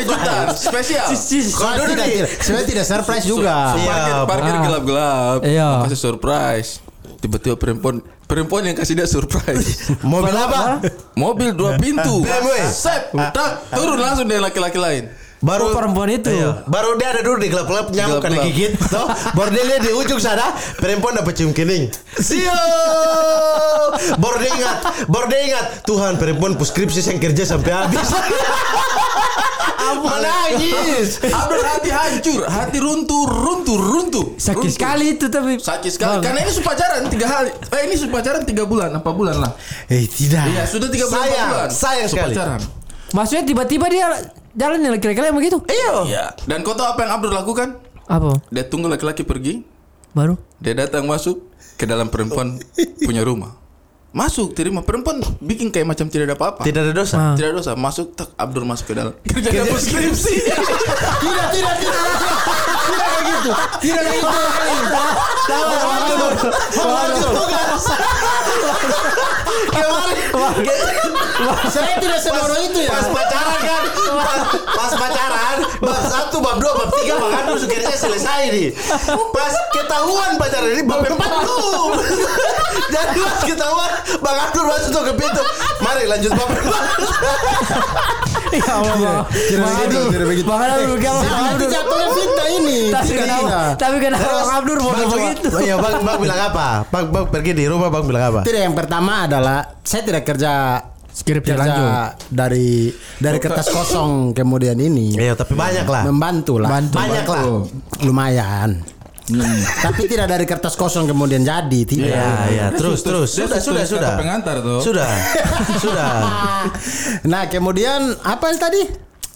[0.00, 1.06] Kejutan spesial.
[1.52, 2.08] Kalau dulu tidak.
[2.40, 3.56] Sebenarnya tidak surprise juga.
[3.76, 3.84] Iya.
[3.84, 4.62] Parkir, parkir Ah.
[4.64, 5.38] gelap-gelap.
[5.44, 5.68] Iya.
[5.70, 6.70] Mau kasih surprise.
[7.18, 7.98] Tiba-tiba perempuan
[8.30, 9.90] perempuan yang kasih dia surprise.
[10.06, 10.78] mobil apa?
[11.18, 12.22] Mobil dua pintu.
[12.22, 12.62] BMW.
[12.70, 15.10] Sep, tak turun langsung dari laki-laki lain.
[15.38, 16.34] Baru perempuan itu.
[16.34, 16.66] Iya.
[16.66, 18.74] Baru dia ada dulu di gelap-gelap nyamuk kena gigit.
[18.90, 19.06] Toh,
[19.38, 20.50] baru dia lihat di ujung sana
[20.82, 21.86] perempuan dapat cium kening.
[22.18, 22.58] Sio.
[24.18, 28.08] Baru dia ingat, baru dia ingat Tuhan perempuan preskripsi yang kerja sampai habis.
[29.98, 31.22] Menangis.
[31.22, 34.26] Abdul hati hancur, hati runtuh, runtuh, runtuh.
[34.36, 34.74] Sakit runtuh.
[34.74, 35.58] sekali itu tapi.
[35.58, 36.18] Sakit sekali.
[36.18, 36.22] Bang.
[36.28, 37.50] Karena ini pacaran tiga hari.
[37.72, 39.52] Eh ini pacaran tiga bulan, apa bulan lah?
[39.88, 40.44] Eh tidak.
[40.50, 41.24] Iya sudah tiga bulan.
[41.24, 41.70] Sayang, bulan.
[41.70, 42.34] sayang sekali.
[43.08, 44.06] Maksudnya tiba-tiba dia
[44.58, 45.58] jalan yang laki-laki yang begitu.
[45.70, 45.92] Iya.
[46.10, 46.24] Iya.
[46.50, 47.78] Dan kau tahu apa yang Abdul lakukan?
[48.10, 48.42] Apa?
[48.50, 49.62] Dia tunggu laki-laki pergi.
[50.10, 50.34] Baru?
[50.58, 51.46] Dia datang masuk
[51.78, 52.58] ke dalam perempuan
[53.06, 53.54] punya rumah.
[54.08, 56.66] Masuk terima perempuan bikin kayak macam tidak ada apa-apa.
[56.66, 57.14] Tidak ada dosa.
[57.14, 57.34] Ah.
[57.38, 57.72] Tidak ada dosa.
[57.78, 59.14] Masuk tak Abdul masuk ke dalam.
[59.22, 60.34] Kerja dapur skripsi.
[61.22, 62.02] Tidak, tidak, tidak.
[62.88, 63.50] Tidak kayak gitu.
[63.84, 64.98] Tidak kayak gitu.
[71.68, 72.90] Saya tidak sebodoh itu ya.
[72.92, 74.40] Pas pacaran kan, pas,
[74.74, 78.68] pas pacaran, bab satu, bab dua, bab tiga, bab kan kerja selesai nih.
[79.30, 81.90] Pas ketahuan pacaran ini bab empat belum.
[82.88, 85.42] Jadi pas ketahuan, bang Abdul masuk tuh ke pintu.
[85.84, 86.84] Mari lanjut bab empat.
[88.48, 89.28] Ya Allah.
[89.28, 90.08] Bang begitu, Abdur.
[90.08, 90.48] tidak begitu.
[90.48, 91.68] Bang Itu Abdur?
[91.68, 92.78] jatuhnya fitnah ini.
[92.88, 93.58] Tapi Tidak, kenapa?
[93.76, 95.48] Tapi kenapa Bang Abdur mau begitu?
[95.52, 96.66] Oh iya, bang, bang bilang apa?
[96.88, 98.40] Bang, bang pergi di rumah, bang bilang apa?
[98.48, 100.52] Tidak yang pertama adalah saya tidak kerja
[101.08, 102.30] Skripsi kerja lanjut.
[102.30, 106.02] dari dari kertas kosong kemudian ini Iya, tapi banyak lah.
[106.06, 106.70] membantu lah.
[106.70, 107.42] Bantu, Banyak lah.
[108.02, 108.70] Lumayan.
[109.82, 112.16] Tapi tidak dari kertas kosong kemudian jadi, tidak.
[112.16, 112.66] Iya, iya.
[112.72, 113.28] Terus, terus.
[113.28, 114.16] Sudah, sudah, sudah.
[114.16, 114.80] pengantar tuh.
[114.80, 115.10] Sudah,
[115.76, 116.12] sudah.
[117.30, 118.82] Nah, kemudian apa yang tadi?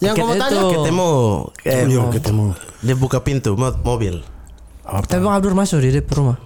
[0.01, 0.61] Yang kamu tanya?
[0.65, 1.11] Ketemu,
[2.09, 2.45] ketemu.
[2.81, 4.25] dia buka pintu mo- mobil.
[4.83, 6.37] Tapi Bang Abdur masuk di depan rumah.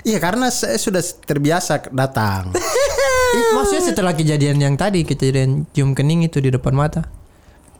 [0.00, 2.52] Iya, karena saya sudah terbiasa datang.
[3.36, 7.08] Ih, Maksudnya setelah kejadian yang tadi kejadian cium kening itu di depan mata.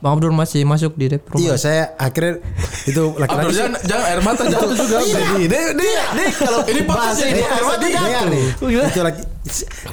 [0.02, 1.44] Bang Abdur masih masuk di depan rumah.
[1.46, 2.42] Iya, saya akhirnya
[2.90, 4.98] itu Abdul laki-laki jangan, jangan air mata jatuh juga.
[4.98, 8.28] Jadi, dia, dia, dia kalau Ini podcast ini, ini, air mata Dengar jatuh.
[8.34, 8.46] nih.
[8.90, 9.22] Itu lagi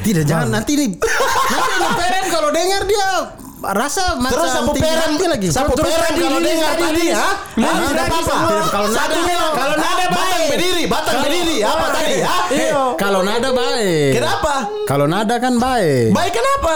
[0.01, 0.89] tidak jangan nanti nih.
[1.99, 3.10] Nanti kalau dengar dia
[3.60, 5.48] rasa macam Terus sapu peran hati lagi.
[5.52, 7.06] Sapu peran kalau lilis, dengar tadi?
[7.12, 8.24] Tidak lagi apa-apa.
[8.24, 8.63] semua.
[8.72, 9.17] Kalau nada
[9.52, 10.50] kalau nada batang baik.
[10.56, 11.58] berdiri, batang berdiri.
[11.60, 12.15] Apa tadi?
[12.56, 12.72] Iya.
[12.95, 14.10] Kalau nada baik.
[14.15, 14.54] Kenapa?
[14.88, 16.08] Kalau nada kan baik.
[16.15, 16.76] Baik kenapa?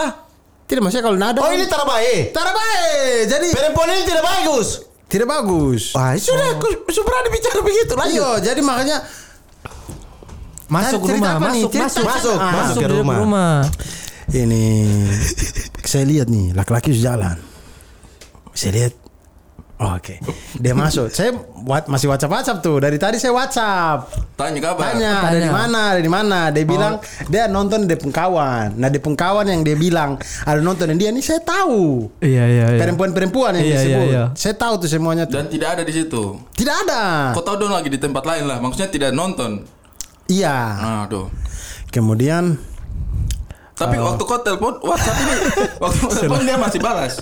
[0.64, 1.38] Tidak maksudnya kalau nada.
[1.40, 2.32] Oh ini terbaik.
[2.32, 3.18] Tara baik.
[3.28, 4.68] Jadi Perempuan ini tidak bagus.
[5.04, 5.94] tidak bagus.
[5.94, 7.92] Wah sudah, aku sudah berani bicara begitu.
[7.94, 8.18] Lanjut.
[8.18, 8.98] Iya, jadi makanya
[10.64, 13.62] Masuk rumah, apa masuk, masuk, masuk, Ah, masuk ke rumah.
[14.30, 14.88] Ini
[15.82, 17.36] saya lihat nih laki-laki sudah jalan.
[18.54, 18.94] Saya lihat
[19.74, 20.22] Oh, Oke,
[20.54, 21.10] dia masuk.
[21.10, 21.34] Saya
[21.90, 22.78] masih WhatsApp WhatsApp tuh.
[22.78, 24.06] Dari tadi saya WhatsApp.
[24.38, 24.94] Tanya kabar.
[24.94, 25.32] Tanya, Tanya.
[25.34, 26.38] dari mana, dari mana?
[26.54, 26.94] Dia bilang
[27.26, 28.78] dia nonton di pengkawan.
[28.78, 30.14] Nah di pengkawan yang dia bilang
[30.46, 32.06] ada nonton dan dia ini saya tahu.
[32.22, 32.80] Iya iya iya.
[32.80, 34.06] Perempuan-perempuan yang Iya, disebut.
[34.06, 34.24] iya, iya.
[34.38, 35.42] Saya tahu tuh semuanya tuh.
[35.42, 36.22] Dan tidak ada di situ.
[36.54, 37.02] Tidak ada.
[37.34, 38.62] Kau tahu dong lagi di tempat lain lah.
[38.62, 39.66] Maksudnya tidak nonton.
[40.30, 40.54] Iya.
[40.80, 41.34] Nah, tuh.
[41.90, 42.62] Kemudian
[43.74, 45.34] Tapi waktu kau telepon WhatsApp ini,
[45.82, 47.18] waktu kau telepon dia masih balas.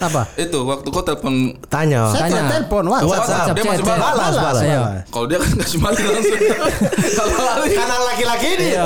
[0.00, 0.28] Apa?
[0.36, 2.08] Itu waktu kau telepon Tanya.
[2.12, 2.42] Saya Tanya.
[2.52, 3.12] telepon WhatsApp.
[3.16, 3.46] WhatsApp.
[3.52, 3.96] dia chat, masih chat.
[3.96, 4.12] balas.
[4.16, 4.62] Balas, balas.
[4.64, 4.82] Ayo.
[5.08, 6.40] Kalau dia kan kasih balik langsung.
[7.16, 8.66] Kalau Karena laki-laki ini.
[8.76, 8.84] Iya.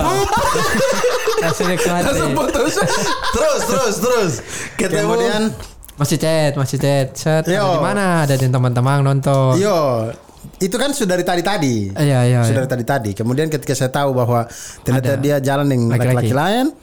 [1.44, 2.02] Kasih nikmati.
[2.08, 2.74] langsung putus.
[3.34, 4.32] terus, terus, terus.
[4.78, 5.06] Ketemu.
[5.06, 5.42] Kemudian
[5.94, 7.46] Masih chat, masih chat.
[7.46, 8.26] Ada di mana?
[8.26, 9.54] Ada di teman-teman nonton.
[9.62, 10.10] Yo,
[10.58, 11.94] itu kan sudah dari tadi-tadi.
[11.94, 12.40] Iya, iya.
[12.42, 12.66] sudah iya.
[12.66, 13.10] dari tadi-tadi.
[13.14, 14.50] Kemudian ketika saya tahu bahwa
[14.82, 15.22] ternyata Ada.
[15.22, 16.74] dia jalan dengan laki-laki lain,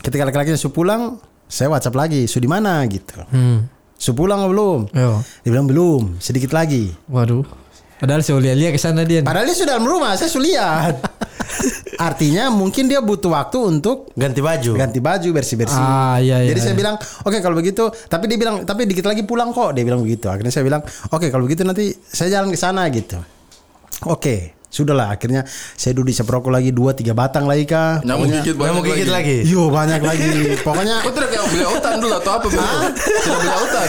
[0.00, 3.20] ketika laki-laki su pulang, saya WhatsApp lagi, su di mana gitu.
[3.30, 3.68] Hmm.
[4.00, 4.80] Su pulang atau belum?
[4.96, 5.20] Yo.
[5.44, 6.88] Dia bilang belum, sedikit lagi.
[7.06, 7.44] Waduh.
[8.00, 9.20] Padahal saya lihat-lihat ke sana dia.
[9.20, 10.94] Padahal dia sudah dalam rumah, saya sudah lihat.
[12.08, 14.72] Artinya mungkin dia butuh waktu untuk Ganti baju.
[14.72, 15.76] ganti baju bersih-bersih.
[15.76, 16.80] Ah, iya, iya, Jadi saya iya.
[16.80, 19.76] bilang, oke kalau begitu, tapi dia bilang, tapi dikit lagi pulang kok.
[19.76, 20.32] Dia bilang begitu.
[20.32, 20.80] Akhirnya saya bilang,
[21.12, 23.20] oke kalau begitu nanti saya jalan ke sana gitu.
[24.08, 25.12] Oke, sudahlah.
[25.12, 25.42] Akhirnya
[25.74, 28.00] saya duduk di seproko lagi dua tiga batang lagi kah?
[28.06, 29.36] Nyamuk gigit banyak Nyamuk gigit lagi.
[29.44, 30.30] Yo banyak lagi.
[30.62, 32.66] Pokoknya Kau tidak kayak beli autan dulu atau apa beli?
[32.96, 33.86] Tidak beli autan.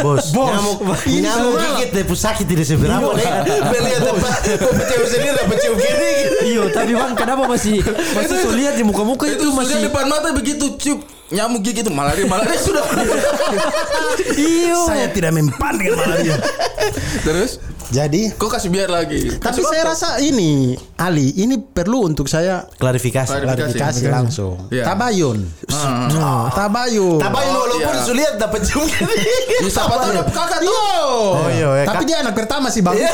[0.00, 3.28] Bos, Bos, nyamuk, ini nyamuk gigit deh pusaki tidak seberapa deh.
[3.68, 6.12] Beliau tempat pecium sendiri dapat cium gini.
[6.42, 7.84] Iya, tapi bang kenapa masih
[8.16, 10.98] masih lihat di muka-muka itu, Itu masih masih depan mata begitu cium
[11.32, 12.84] nyamuk gigit itu malaria malaria sudah.
[14.36, 14.84] iyo.
[14.84, 16.36] saya tidak mempan dengan malaria.
[17.24, 17.56] Terus
[17.92, 19.36] Jadi, kau kasih biar lagi.
[19.36, 19.92] tapi Kasih saya waktu.
[19.92, 23.28] rasa ini Ali ini perlu untuk saya Klarifikasi.
[23.28, 23.68] Klarifikasi.
[23.68, 24.56] klarifikasi langsung.
[24.66, 24.88] Iya.
[24.88, 25.38] Tabayun.
[25.68, 27.20] Ah, Tabayun.
[27.20, 28.02] Tapi walaupun iya.
[28.02, 28.64] sulihat dapat.
[28.64, 30.66] Ya, siapa tahu ada kakak tuh.
[30.66, 30.88] Yo.
[31.36, 31.84] Oh, iya, iya.
[31.84, 32.96] Tapi dia anak pertama sih bang.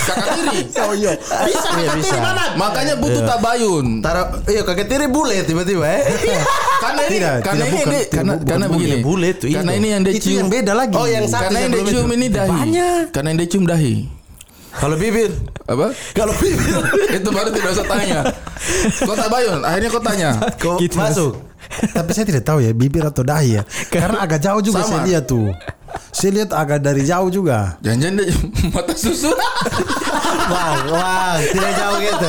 [0.00, 0.58] Kakak tiri.
[0.80, 1.12] Oh iya.
[1.20, 2.06] Bisa Iya, kakak bisa.
[2.06, 2.44] tiri mana?
[2.56, 4.00] Makanya butuh tabayun.
[4.00, 6.00] Taruh, iya kakek tiri bule tiba-tiba eh.
[6.78, 8.96] Karena ini Tidak, karena tidak, ini, bukan, ini tidak, karena bukan karena bule, begini.
[9.02, 9.78] bule itu, Karena ini.
[9.78, 10.38] ini yang dia Itu cium.
[10.38, 10.94] yang beda lagi.
[10.94, 12.14] Oh, yang satu Karena yang dia cium itu.
[12.14, 12.48] ini dahi.
[12.50, 13.04] Banyak.
[13.10, 14.08] Karena yang dia cium dahi.
[14.68, 15.32] Kalau bibir,
[15.64, 15.90] Apa?
[16.12, 16.76] kalau bibir
[17.18, 18.20] itu baru tidak usah tanya.
[19.02, 20.30] Kau tabayun, akhirnya kau tanya.
[20.54, 21.32] kok masuk.
[21.68, 23.62] Tapi saya tidak tahu ya bibir atau dahi ya.
[23.90, 24.88] Karena agak jauh juga Sama.
[24.88, 25.50] saya lihat tuh.
[26.12, 27.80] Saya lihat agak dari jauh juga.
[27.80, 28.28] Jangan-jangan dia
[28.76, 29.32] mata susu.
[30.48, 32.28] Bang, bang, tidak jauh gitu.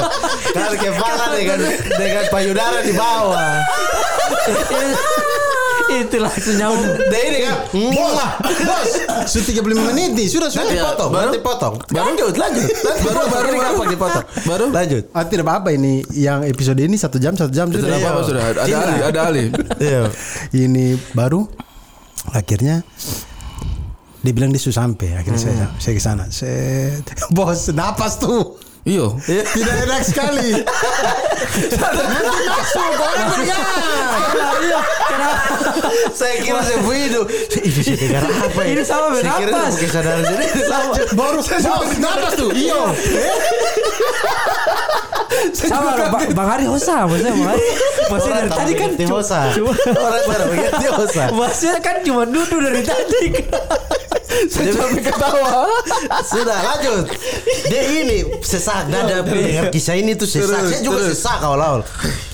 [0.55, 3.53] Kalau kepala dengan dengan payudara di bawah.
[5.89, 6.85] itu langsung nyamuk.
[7.09, 8.31] Dia ini kan, muah.
[8.39, 8.89] Bos,
[9.25, 10.27] sudah 35 menit nih.
[10.29, 10.65] Sudah sudah.
[10.65, 11.75] Nanti potong, nanti potong.
[11.89, 12.65] Lanjut, lanjut.
[12.69, 13.83] Nanti Baru, baru, Ini baru.
[13.89, 14.25] dipotong.
[14.45, 14.65] Baru?
[14.69, 15.03] Lanjut.
[15.11, 18.41] Ah, tidak apa-apa ini yang episode ini satu jam satu jam Sudah apa-apa sudah.
[18.45, 18.79] Ada Cinta.
[18.85, 19.45] Ali, ada Ali.
[19.81, 20.03] Iya.
[20.53, 21.43] Ini baru
[22.29, 22.85] akhirnya
[24.19, 25.15] dia bilang dia sudah sampai.
[25.15, 26.25] Akhirnya saya saya ke sana.
[26.29, 26.99] Saya
[27.35, 28.59] bos napas tuh.
[28.89, 29.13] Iyo.
[29.21, 30.65] Tidak enak sekali.
[31.77, 33.29] Nanti masuk orang.
[34.59, 35.41] Iya, kenapa?
[36.17, 37.21] Saya kira saya itu.
[37.61, 38.69] Ini dengar apa ya?
[38.73, 39.73] Ini sama Saya kira bernapas.
[39.77, 40.47] kesadaran sendiri.
[40.65, 41.07] Lanjut.
[41.13, 42.49] Baru saya bos napas tuh.
[42.57, 42.81] Iyo.
[45.53, 47.63] Sama loh, Bang, Hari Hosa, maksudnya Bang Hari.
[48.09, 49.39] Maksudnya dari tadi kan cuma, hosa.
[49.53, 51.23] Orang baru ganti hosa.
[51.29, 53.23] maksudnya kan cuma duduk dari tadi.
[54.53, 55.65] Saya sampai ketawa.
[56.31, 57.05] Sudah lanjut.
[57.65, 60.69] Dia ini sesak dada dengar kisah ini tuh sesak.
[60.69, 61.81] Saya juga sesak awal-awal.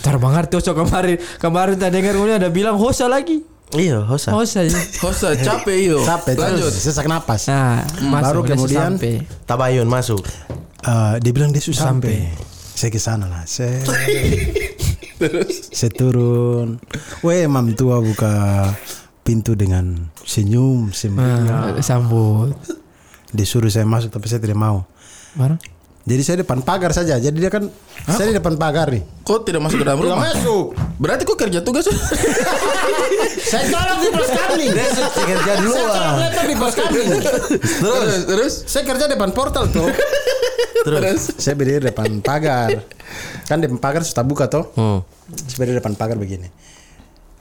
[0.04, 3.42] Ntar Bang Hari Hosa kemarin kemarin tadi dengar kemudian ada bilang Hosa lagi.
[3.74, 4.30] Iya, hosa.
[4.30, 4.78] Hosa ya.
[5.02, 5.98] Hosa capek iyo.
[6.06, 6.70] Capek Lanjut.
[6.70, 7.50] terus sesak napas.
[7.50, 8.96] Nah, masuk, Baru kemudian.
[9.50, 10.22] Tabayun masuk.
[10.86, 12.30] Eh, dia bilang dia sudah sampai.
[12.78, 13.44] Saya ke sana lah.
[13.50, 13.82] Saya
[15.78, 16.78] saya turun.
[17.26, 18.70] Weh, mam tua buka
[19.26, 21.50] pintu dengan senyum, senyum.
[21.50, 22.54] Nah, sambut.
[23.34, 24.86] Disuruh saya masuk tapi saya tidak mau.
[25.34, 25.58] Barang.
[26.06, 27.18] Jadi saya depan pagar saja.
[27.18, 27.66] Jadi dia kan
[28.06, 29.02] saya di depan pagar nih.
[29.26, 30.30] Kau tidak masuk ke dalam Tidak rumah.
[30.30, 30.66] masuk.
[31.02, 31.90] Berarti kau kerja tugas.
[33.46, 34.66] Saya colok di pos kami.
[35.12, 35.74] Kerja dulu.
[35.74, 36.16] Saya colok ah.
[36.22, 37.02] laptop di pos kami.
[37.62, 39.90] terus terus Saya kerja depan portal tuh.
[40.86, 41.22] terus.
[41.42, 42.86] Saya berdiri depan pagar.
[43.50, 44.70] Kan depan pagar sudah buka toh.
[44.78, 45.02] Hmm.
[45.50, 46.48] Saya berdiri depan pagar begini.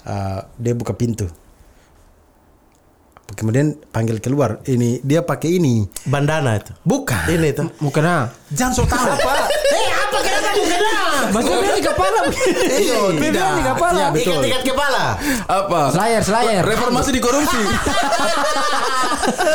[0.04, 1.28] Eh, dia buka pintu.
[3.26, 4.60] Kemudian panggil keluar.
[4.62, 5.88] Ini dia pakai ini.
[6.04, 6.76] Bandana itu.
[6.82, 7.24] Bukan.
[7.26, 7.66] Ini tuh.
[7.78, 8.28] Mukena.
[8.48, 9.00] Jangan so tahu.
[9.02, 9.34] Apa?
[9.74, 10.92] Eh, apa kenapa mukena?
[11.26, 12.18] Maksudnya dia di kepala
[12.84, 13.50] Iya, tidak.
[13.50, 13.96] di kepala.
[13.96, 14.38] Iya, betul.
[14.38, 15.04] Ikat-ikat kepala.
[15.42, 15.80] Apa?
[15.90, 16.62] Slayer, slayer.
[16.62, 17.58] Reformasi di korupsi.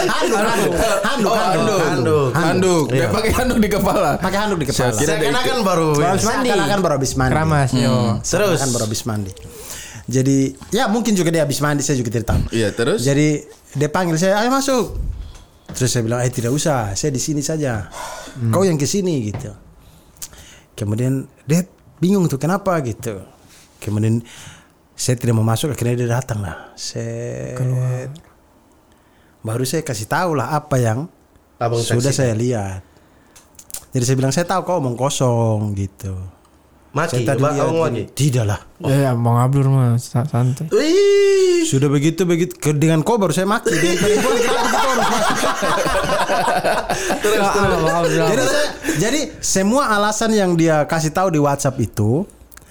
[0.09, 0.73] Handuk, handuk.
[0.99, 1.79] Handuk, Oh, handuk.
[1.79, 2.29] handuk.
[2.33, 2.83] Handuk.
[2.89, 3.07] Dia Iya.
[3.09, 4.09] pakai handuk di kepala.
[4.17, 4.91] Pakai handuk di kepala.
[4.91, 5.47] Saya dia kena ikut.
[5.47, 5.89] kan baru.
[6.17, 7.31] Seakan-akan baru habis mandi.
[7.31, 7.95] Keramas, yo.
[8.19, 8.57] Terus.
[8.59, 9.31] Kan baru habis mandi.
[10.09, 12.41] Jadi ya mungkin juga dia habis mandi saya juga tidak tahu.
[12.49, 13.05] Iya, terus?
[13.05, 13.45] Jadi
[13.77, 14.97] dia panggil saya, ayo masuk.
[15.69, 17.93] Terus saya bilang, eh tidak usah, saya di sini saja.
[18.49, 19.53] Kau yang ke sini gitu.
[20.73, 21.61] Kemudian dia
[22.01, 23.21] bingung tuh kenapa gitu.
[23.77, 24.25] Kemudian
[24.97, 26.73] saya tidak mau masuk, akhirnya dia datang lah.
[26.73, 27.53] Saya
[29.39, 31.07] baru saya kasih tahu lah apa yang
[31.61, 32.17] Abang sudah saksikan.
[32.17, 32.81] saya lihat.
[33.93, 36.17] Jadi saya bilang saya tahu kau omong kosong gitu.
[36.89, 37.21] Maki.
[37.21, 37.77] Saya tadi lihat ini.
[37.77, 38.03] maki.
[38.09, 38.59] Tidak lah.
[38.81, 40.65] Ya, Bang Abdur mah sa- santai.
[40.69, 43.77] Wih, Sudah begitu begitu ke- dengan kau baru saya harus maki?
[48.17, 48.67] jadi saya,
[48.97, 52.25] jadi semua alasan yang dia kasih tahu di WhatsApp itu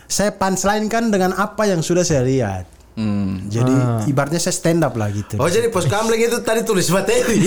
[0.04, 2.64] saya punchline kan dengan apa yang sudah saya lihat.
[2.98, 3.46] Hmm.
[3.46, 3.70] Jadi
[4.10, 5.38] ibaratnya saya stand up lah gitu.
[5.38, 7.38] Oh jadi pos kamling itu tadi tulis materi.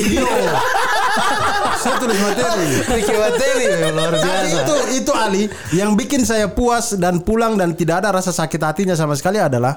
[1.76, 2.68] saya tulis materi.
[2.88, 4.58] Bikin materi luar biasa.
[4.64, 5.44] itu itu Ali
[5.76, 9.76] yang bikin saya puas dan pulang dan tidak ada rasa sakit hatinya sama sekali adalah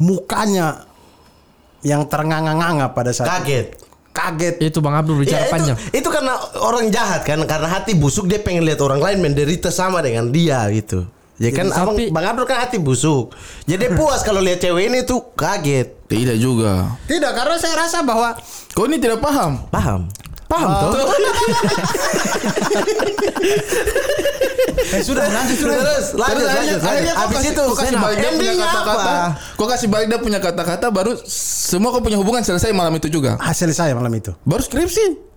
[0.00, 0.88] mukanya
[1.80, 3.66] yang ternganga-nganga pada saat Kaget.
[4.12, 4.56] kaget.
[4.60, 5.76] Itu Bang Abdul bicara Ya, itu, panjang.
[5.92, 10.00] itu karena orang jahat kan karena hati busuk dia pengen lihat orang lain menderita sama
[10.00, 11.04] dengan dia gitu.
[11.40, 13.32] Ya kan abang, tapi- Bang Abdul kan hati busuk.
[13.64, 16.04] Jadi puas kalau lihat cewek ini tuh kaget.
[16.04, 17.00] Tidak juga.
[17.08, 18.36] Tidak karena saya rasa bahwa
[18.76, 19.56] Kau ini tidak paham.
[19.72, 20.04] Paham?
[20.50, 20.90] Paham toh?
[24.90, 25.74] eh sudah lanjut sudah.
[25.78, 26.78] Terus lanjut lanjut.
[26.82, 27.40] lanjut.
[27.46, 29.14] itu kau kasih balik dia punya kata-kata.
[29.56, 31.12] Kau kasih balik dia punya kata-kata baru
[31.70, 33.38] semua kau punya hubungan selesai malam itu juga.
[33.38, 34.34] Hasil saya malam itu.
[34.42, 35.29] Baru skripsi.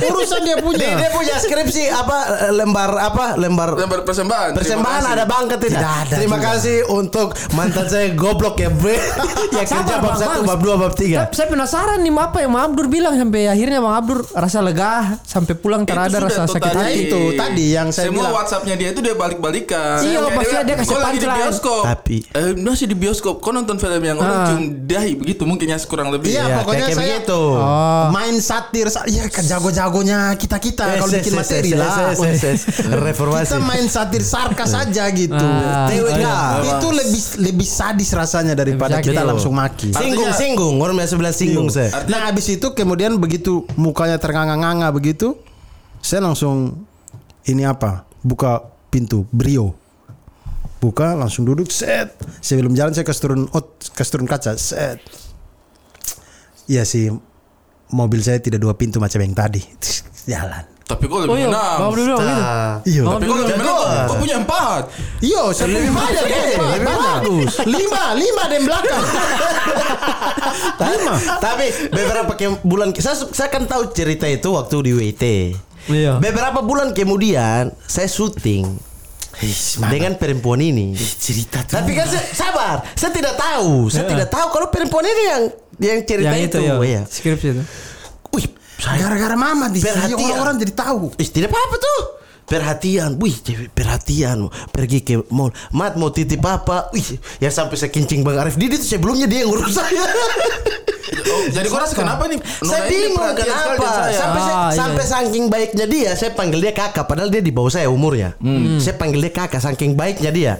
[0.00, 0.88] Urusan dia Dia, punya.
[0.96, 2.16] dia punya skripsi apa
[2.50, 4.50] lembar apa lembar Lembar persembahan.
[4.52, 5.78] Persembahan ada bangka tidak?
[5.78, 6.48] Tidak ada Terima juga.
[6.52, 8.98] kasih untuk mantan saya goblok ya bre
[9.54, 10.42] Yang kerja bab Bang, 1, Bang.
[10.44, 13.78] bab 2, bab 3 Saya, saya penasaran nih apa yang Bang Abdur bilang sampai akhirnya
[13.78, 14.92] Bang Abdur rasa lega
[15.22, 16.78] sampai pulang Itu terada rasa sakit tadi.
[16.80, 17.00] hati.
[17.04, 18.34] Itu tadi yang saya Semua bilang.
[18.36, 19.98] WhatsAppnya dia itu dia balik-balikan.
[20.00, 21.82] Iya, Kayak maksudnya dia kasih "Kau lagi di punchline." bioskop.
[21.84, 23.34] Tapi- eh, masih di bioskop.
[23.38, 24.46] Kau nonton film yang orang Ah.
[24.48, 26.28] cium dahi begitu mungkin ya kurang lebih.
[26.28, 27.40] Iya, Ya, pokoknya saya begitu.
[27.54, 28.06] Oh.
[28.48, 32.16] Satir, sa- ya kan jago-jagonya kita kita kalau bikin materi lah.
[33.06, 35.36] Reformasi Kita main satir sarkas saja gitu.
[35.36, 35.84] Ah.
[35.86, 36.26] TWK.
[36.64, 39.92] Itu lebih lebih sadis rasanya daripada Lebih kita langsung maki.
[39.92, 44.88] Singgung, Artinya- singgung Orang biasa bilang singgung saya Nah habis itu kemudian begitu mukanya ternganga-nganga
[44.90, 45.36] begitu,
[46.00, 46.88] saya langsung
[47.44, 48.08] ini apa?
[48.24, 49.76] Buka pintu brio.
[50.78, 52.14] Buka langsung duduk set.
[52.38, 55.02] Sebelum jalan saya kasih turun ot, kasih turun kaca set.
[56.64, 57.10] Iya sih
[57.90, 59.62] mobil saya tidak dua pintu macam yang tadi.
[60.30, 60.64] Jalan.
[60.88, 61.78] Tapi Oh lebih iya, Bang menang.
[61.84, 62.44] Abdur bilang gitu.
[62.88, 63.02] Iya.
[63.04, 63.76] Tapi kau lebih menang.
[63.76, 64.82] Kau- Kau punya empat.
[65.20, 67.52] Iya, saya lebih banyak, lebih bagus.
[67.68, 69.04] Lima, lima di belakang.
[70.88, 71.12] lima.
[71.36, 72.32] Tapi beberapa
[72.64, 75.24] bulan saya saya kan tahu cerita itu waktu di WT.
[75.92, 76.12] Iya.
[76.20, 78.80] Beberapa bulan kemudian saya syuting
[79.88, 80.96] dengan perempuan ini.
[80.96, 85.42] Cerita Tapi kan saya, sabar, saya tidak tahu, saya tidak tahu kalau perempuan ini yang
[85.80, 86.58] yang cerita Yang itu.
[86.58, 86.74] itu ya.
[86.80, 87.00] Iya.
[87.04, 87.62] Skripsi itu.
[88.30, 90.18] Wih, saya gara-gara mama di sini Perhatian.
[90.28, 91.02] orang-orang jadi tahu.
[91.14, 92.00] Ih, tidak apa-apa tuh.
[92.44, 93.36] Perhatian, wih,
[93.70, 94.38] perhatian,
[94.72, 97.04] pergi ke mall, mat mau titip apa, wih,
[97.36, 100.00] ya sampai saya kincing bang Arif Didi tuh sebelumnya dia yang ngurus saya.
[101.28, 102.40] Oh, jadi kau rasa kenapa nih?
[102.62, 104.16] saya bingung kenapa, saya.
[104.16, 104.78] sampai saya- Ah, iya.
[104.78, 108.32] sampai saking baiknya dia, saya panggil dia kakak, padahal dia di bawah saya umurnya.
[108.78, 110.52] Saya panggil dia kakak, saking baiknya dia.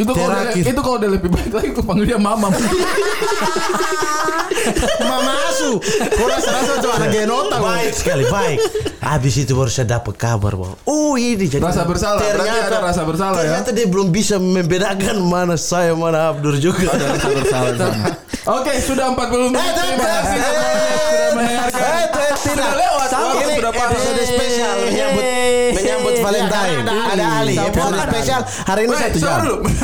[0.00, 0.64] Itu kalau udah, Terakhir.
[0.64, 2.48] itu kalau udah lebih baik lagi kau panggil dia mama.
[5.00, 5.80] Mama asu.
[6.10, 7.56] Kau rasa-rasa tuh anak genota.
[7.58, 8.58] Baik sekali, baik.
[9.00, 13.02] Habis itu baru saya dapat kabar bahwa oh ini jadi Rasa bersalah, berarti ada rasa
[13.02, 13.64] bersalah ya?
[13.64, 16.92] ternyata dia belum bisa membedakan mana saya mana Abdur juga.
[16.92, 17.74] Rasa bersalah.
[18.60, 19.60] Oke, sudah 40 menit.
[19.60, 21.80] Eh, Terima kasih sudah mendengarkan.
[21.80, 23.08] Eh, Sudah lewat.
[23.70, 25.24] Episode spesial menyambut
[25.72, 26.84] menyambut Valentine.
[26.84, 27.54] ada Ali.
[27.54, 29.38] Ada Episode ada spesial hari ini satu jam.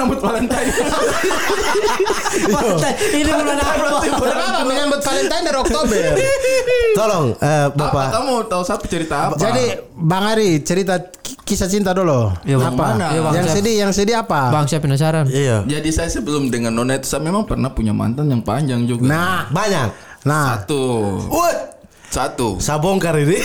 [0.06, 0.68] Menyambut Valentine.
[3.12, 3.86] Ini bulan apa?
[4.14, 6.00] Bulan apa menyambut Valentine dari Oktober.
[6.94, 8.06] Tolong eh, Apa Bapak.
[8.14, 9.34] kamu tahu satu cerita apa?
[9.36, 12.30] Jadi Bang Ari cerita ki- kisah cinta dulu.
[12.42, 12.72] Iya, Bang.
[12.72, 12.84] apa?
[12.88, 13.06] Mana?
[13.10, 13.32] Iya, Bang.
[13.34, 13.54] yang Siap.
[13.56, 14.40] sedih, yang sedih apa?
[14.48, 15.24] Bang saya penasaran.
[15.26, 15.66] Iya.
[15.66, 19.04] Jadi saya sebelum dengan Nona itu saya memang pernah punya mantan yang panjang juga.
[19.04, 19.88] Nah, Banyak.
[20.22, 20.56] nah.
[20.56, 20.80] Satu.
[21.26, 21.56] What?
[22.06, 22.56] Satu.
[22.56, 23.36] Saya bongkar ini.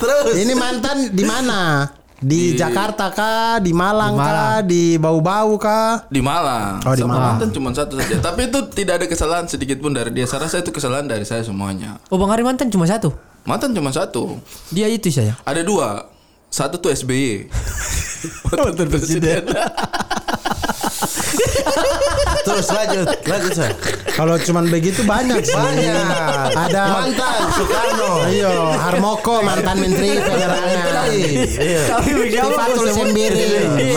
[0.00, 0.32] Terus.
[0.34, 1.84] Ini mantan di mana?
[2.16, 3.60] Di, Di- Jakarta kah?
[3.60, 4.32] Di Malang, Di Malang.
[4.32, 4.56] kah?
[4.62, 6.08] Di Bau-Bau kah?
[6.08, 6.80] Di Malang.
[6.80, 7.36] Oh, di Sama Malang.
[7.36, 8.16] mantan cuma satu saja.
[8.18, 10.24] Tapi itu tidak ada kesalahan sedikit pun dari dia.
[10.24, 12.00] Saya rasa itu kesalahan dari saya semuanya.
[12.06, 13.12] Oh Bang Ari mantan cuma satu.
[13.42, 14.40] Mantan cuma satu.
[14.70, 15.36] Dia itu saya.
[15.42, 16.08] Ada dua.
[16.48, 17.52] Satu tuh SBY.
[18.50, 19.44] Mantan presiden.
[22.46, 23.06] Terus lanjut.
[23.26, 23.72] Lanjut saya.
[24.16, 25.56] Kalau cuman begitu banyak sih.
[25.56, 26.56] Banyak.
[26.56, 28.12] Ada mantan Soekarno.
[28.26, 31.08] Ayo, Harmoko mantan menteri penerangan.
[31.12, 31.82] Iya.
[32.26, 33.48] Tifatul Sembiri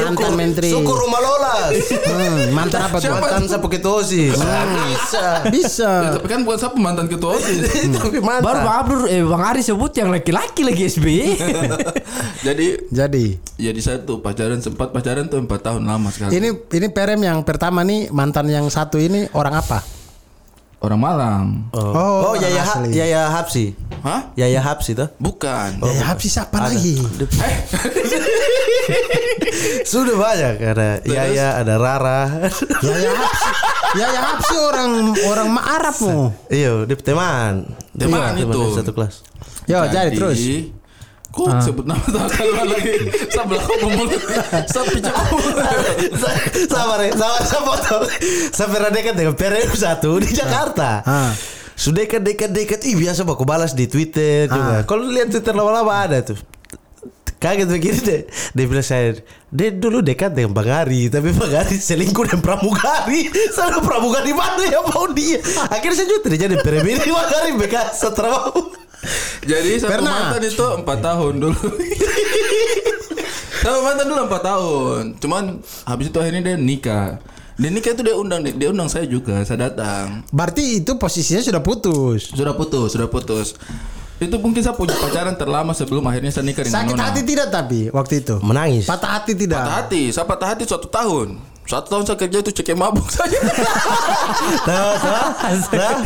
[0.04, 0.70] mantan menteri.
[0.74, 1.74] Suku Rumah Lolas.
[1.90, 3.14] Hmm, mantan apa tuh?
[3.16, 4.36] Mantan sapu ketosis.
[4.36, 5.26] Bisa.
[5.48, 5.92] Bisa.
[6.04, 7.70] Ya, tapi kan bukan siapa mantan ketua OSIS.
[8.00, 8.44] Tapi mantan.
[8.44, 11.28] Baru Bang Abdur eh Bang Ari sebut yang laki-laki lagi SBY.
[12.42, 13.26] Jadi Jadi
[13.60, 16.32] jadi saya tuh pacaran sempat pacaran tuh empat tahun lama sekali.
[16.32, 19.80] ini ini Perem yang pertama nih mantan yang satu ini orang apa?
[20.80, 21.48] orang Malang.
[21.76, 22.96] Oh, oh Yaya, Ha- asli.
[22.96, 23.76] Yaya Hapsi.
[24.00, 24.32] Hah?
[24.32, 25.04] Yaya Habs itu.
[25.20, 25.76] Bukan.
[25.84, 27.04] Ya, habis siapa lagi?
[29.84, 32.48] Sudah banyak ada Yaya, ada Rara.
[32.80, 33.42] Ya ya habis.
[33.92, 34.92] Ya ya habis orang
[35.28, 36.32] orang Ma Arab mu.
[36.48, 37.68] Iya, dia teman.
[37.92, 38.56] Teman Iya, itu.
[38.56, 39.16] dari satu kelas.
[39.68, 40.40] Yo, jadi terus.
[41.40, 42.36] Kok sebut nama tak
[42.68, 42.96] lagi?
[43.32, 44.20] Sebelah kau mulut.
[44.68, 45.16] Saya pijak
[46.68, 47.96] sabar ya, sabar saya foto.
[48.52, 51.00] Saya pernah dekat dengan PM satu di Jakarta.
[51.08, 51.32] Ah.
[51.80, 54.84] Sudah dekat dekat dekat, ih biasa aku balas di Twitter juga.
[54.84, 56.36] Kalau lihat Twitter lama-lama ada tuh.
[57.40, 58.22] Kaget begini deh.
[58.52, 59.16] Dia bilang saya,
[59.48, 63.32] dia dulu dekat dengan Bang Ari, tapi Bang Ari selingkuh dengan Pramugari.
[63.56, 65.40] Saya Pramugari mana ya mau dia?
[65.72, 68.79] Akhirnya saya juga tidak jadi perempuan Bang Ari bekas setelah mau.
[69.42, 70.14] Jadi sama Pernah.
[70.30, 71.62] mantan itu empat tahun dulu.
[73.60, 75.02] sama mantan dulu empat tahun.
[75.20, 75.44] Cuman
[75.86, 77.20] habis itu akhirnya dia nikah.
[77.60, 79.44] Dia nikah itu dia undang dia undang saya juga.
[79.44, 80.24] Saya datang.
[80.32, 82.32] Berarti itu posisinya sudah putus.
[82.32, 83.56] Sudah putus, sudah putus.
[84.20, 87.04] Itu mungkin saya punya pacaran terlama sebelum akhirnya saya nikah dengan Sakit Nona.
[87.08, 88.36] hati tidak tapi waktu itu?
[88.44, 88.84] Menangis.
[88.84, 89.64] Patah hati tidak?
[89.64, 91.40] Patah hati, saya patah hati satu tahun.
[91.70, 93.38] Satu tahun saya kerja itu cekek mabuk saja.
[94.66, 95.30] Tahu, tahu,
[95.70, 95.98] tahu.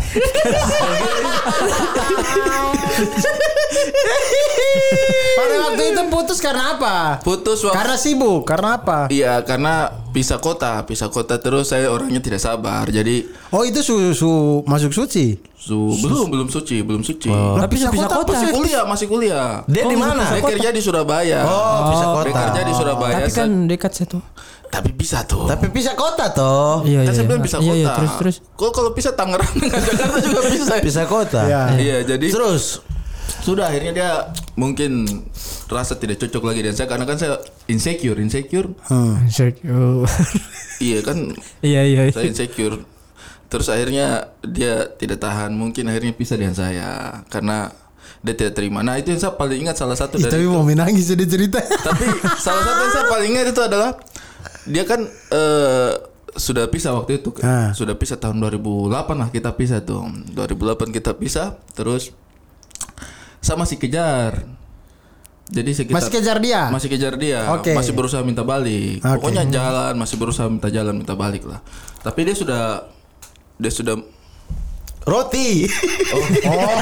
[5.34, 6.96] Pada waktu itu putus karena apa?
[7.22, 9.08] Putus waktu Karena sibuk, karena apa?
[9.08, 9.74] Iya karena
[10.12, 12.84] pisah kota, pisah kota terus saya orangnya tidak sabar.
[12.86, 14.30] Jadi Oh itu su, su
[14.68, 15.40] masuk suci.
[15.56, 17.32] su, belum belum suci, belum suci.
[17.32, 18.32] Tapi Pisah bisa kota kota.
[18.36, 19.50] Masih kuliah, masih kuliah.
[19.64, 20.28] Dia di mana?
[20.28, 21.40] Saya kerja di Surabaya.
[21.48, 22.40] Oh, pisah Saya kota.
[22.52, 23.14] kerja di Surabaya.
[23.16, 24.20] Tapi kan Saya- dekat situ.
[24.74, 25.46] Tapi bisa tuh.
[25.46, 26.82] Tapi pisah kota toh.
[26.82, 27.18] Iya, kan iya.
[27.22, 27.48] saya bilang iya.
[27.48, 27.78] bisa Iya, kota.
[27.78, 28.36] iya, terus terus.
[28.58, 30.74] Kalau kalau pisah Tangerang dengan Jakarta juga bisa.
[30.82, 31.42] Pisah kota.
[31.46, 31.62] Ya.
[31.78, 32.82] Iya, jadi Terus
[33.44, 34.10] sudah akhirnya dia
[34.58, 35.06] mungkin
[35.70, 37.38] rasa tidak cocok lagi dengan saya karena kan saya
[37.70, 38.74] insecure, insecure.
[39.22, 40.10] Insecure.
[40.84, 41.32] Iya kan
[41.64, 42.02] Iya iya.
[42.12, 42.82] saya insecure.
[43.48, 47.70] Terus akhirnya dia tidak tahan, mungkin akhirnya pisah dengan saya karena
[48.26, 48.82] dia tidak terima.
[48.82, 51.60] Nah itu yang saya paling ingat salah satu Ih, dari tapi mau menangis jadi cerita.
[51.62, 52.04] tapi
[52.42, 53.92] salah satu yang saya paling ingat itu adalah
[54.66, 55.92] dia kan eh,
[56.34, 57.70] sudah pisah waktu itu Ah.
[57.72, 60.02] sudah pisah tahun 2008 lah kita pisah tuh
[60.32, 62.10] 2008 kita pisah terus
[63.38, 64.42] saya masih kejar
[65.46, 66.62] jadi sekitar Masih kejar dia.
[66.72, 67.76] masih kejar dia Oke.
[67.76, 69.20] masih berusaha minta balik Oke.
[69.20, 71.60] pokoknya jalan masih berusaha minta jalan minta balik lah
[72.02, 72.88] tapi dia sudah
[73.54, 74.00] dia sudah
[75.04, 75.68] roti.
[76.12, 76.24] Oh,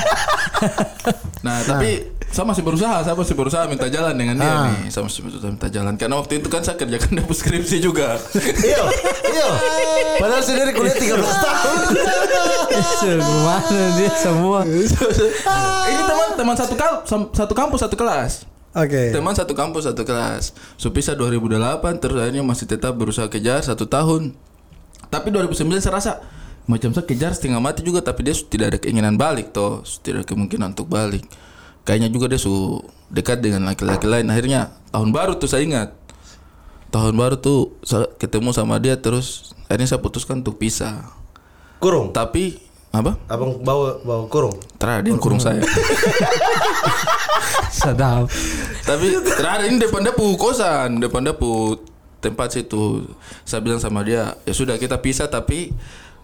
[1.41, 4.69] Nah, tapi saya masih berusaha, saya masih berusaha minta jalan dengan dia Ah.
[4.71, 4.87] nih.
[4.87, 8.15] Saya masih berusaha minta jalan karena waktu itu kan saya kerjakan dapur skripsi juga.
[8.37, 8.83] Iyo,
[9.27, 9.49] iyo.
[10.15, 11.79] Padahal sendiri kuliah 13 tahun.
[12.95, 13.55] Semua
[13.97, 14.59] dia semua.
[14.63, 17.01] Ini teman teman satu kal
[17.31, 18.45] satu kampus satu kelas.
[18.71, 19.11] Oke.
[19.11, 20.55] Teman satu kampus satu kelas.
[20.77, 21.57] Supisah 2008
[21.97, 24.31] terus akhirnya masih tetap berusaha kejar satu tahun.
[25.09, 26.11] Tapi 2009 saya rasa
[26.71, 30.27] macam saya kejar setengah mati juga tapi dia tidak ada keinginan balik toh, tidak ada
[30.31, 31.27] kemungkinan untuk balik.
[31.83, 32.79] Kayaknya juga dia su
[33.11, 34.31] dekat dengan laki-laki lain.
[34.31, 35.91] Akhirnya tahun baru tuh saya ingat.
[36.95, 41.11] Tahun baru tuh saya ketemu sama dia terus akhirnya saya putuskan untuk pisah.
[41.83, 42.15] Kurung.
[42.15, 42.55] Tapi
[42.95, 43.19] apa?
[43.27, 44.55] Abang bawa bawa kurung.
[44.79, 45.59] Terakhir dia yang kurung saya.
[47.71, 48.31] Sedap.
[48.87, 51.79] Tapi terakhir ini depan depu kosan, depan depu
[52.21, 53.09] tempat situ.
[53.43, 55.73] Saya bilang sama dia, ya sudah kita pisah tapi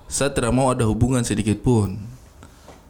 [0.08, 2.00] saya tidak mau ada hubungan sedikit pun.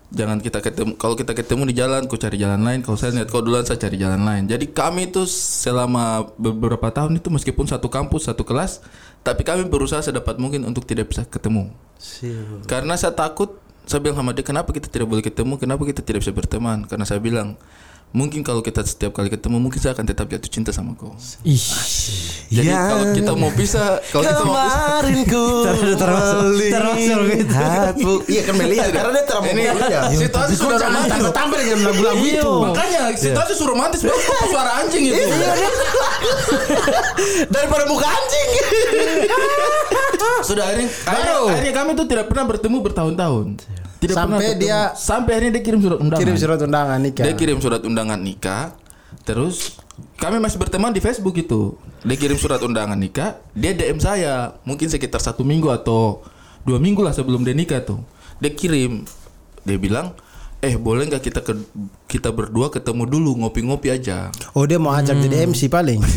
[0.08, 0.96] Jangan kita ketemu.
[0.96, 2.80] Kalau kita ketemu di jalan, ku cari jalan lain.
[2.80, 4.48] Kalau saya lihat kau duluan, saya cari jalan lain.
[4.48, 8.80] Jadi kami itu selama beberapa tahun itu meskipun satu kampus, satu kelas,
[9.28, 11.76] tapi kami berusaha sedapat mungkin untuk tidak bisa ketemu.
[12.72, 15.60] Karena saya takut, saya bilang sama dia, kenapa kita tidak boleh ketemu?
[15.60, 16.88] Kenapa kita tidak bisa berteman?
[16.88, 17.60] Karena saya bilang,
[18.10, 21.14] mungkin kalau kita setiap kali ketemu, mungkin saya akan tetap jatuh cinta sama kau.
[21.44, 21.60] Ih.
[22.48, 22.80] Jadi Ya.
[22.88, 25.44] kalau kita mau pisah, kalau kita mau pisah, Kemarin ku
[25.94, 28.12] termasuk- termasuk gitu.
[28.26, 30.04] Iya kan melihat karena dia terlalu ini kuliah.
[30.10, 31.22] situasi sudah romantis.
[31.30, 32.54] Tampil dengan lagu-lagu Iya, itu.
[32.64, 34.16] makanya situasi sudah romantis kok
[34.48, 35.18] suara anjing itu.
[37.50, 38.50] Daripada muka anjing.
[40.40, 43.46] Sudah akhirnya, akhirnya, akhirnya kami tuh tidak pernah bertemu bertahun-tahun.
[43.98, 46.22] Tidak Sampai dia- sampai akhirnya dia kirim surat undangan.
[46.22, 47.24] Kirim surat undangan nikah.
[47.26, 48.64] Dia kirim surat undangan nikah.
[49.26, 49.82] Terus
[50.16, 51.74] kami masih berteman di Facebook itu.
[52.06, 53.42] Dia kirim surat undangan nikah.
[53.58, 54.54] Dia DM saya.
[54.64, 56.22] Mungkin sekitar satu minggu atau
[56.62, 57.98] dua minggu lah sebelum dia nikah tuh.
[58.38, 59.02] Dia kirim.
[59.66, 60.14] Dia bilang,
[60.62, 61.58] eh boleh nggak kita ke,
[62.06, 64.30] kita berdua ketemu dulu ngopi-ngopi aja.
[64.54, 66.00] Oh dia mau ajak jadi MC paling.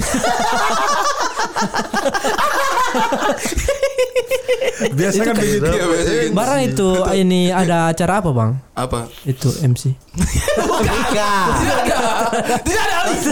[4.98, 5.64] Biasa kan begitu.
[5.66, 6.32] Biasa gitu.
[6.32, 8.50] Barang itu ini ada acara apa bang?
[8.72, 9.12] Apa?
[9.22, 9.92] Itu MC.
[10.16, 11.28] Tidak ada.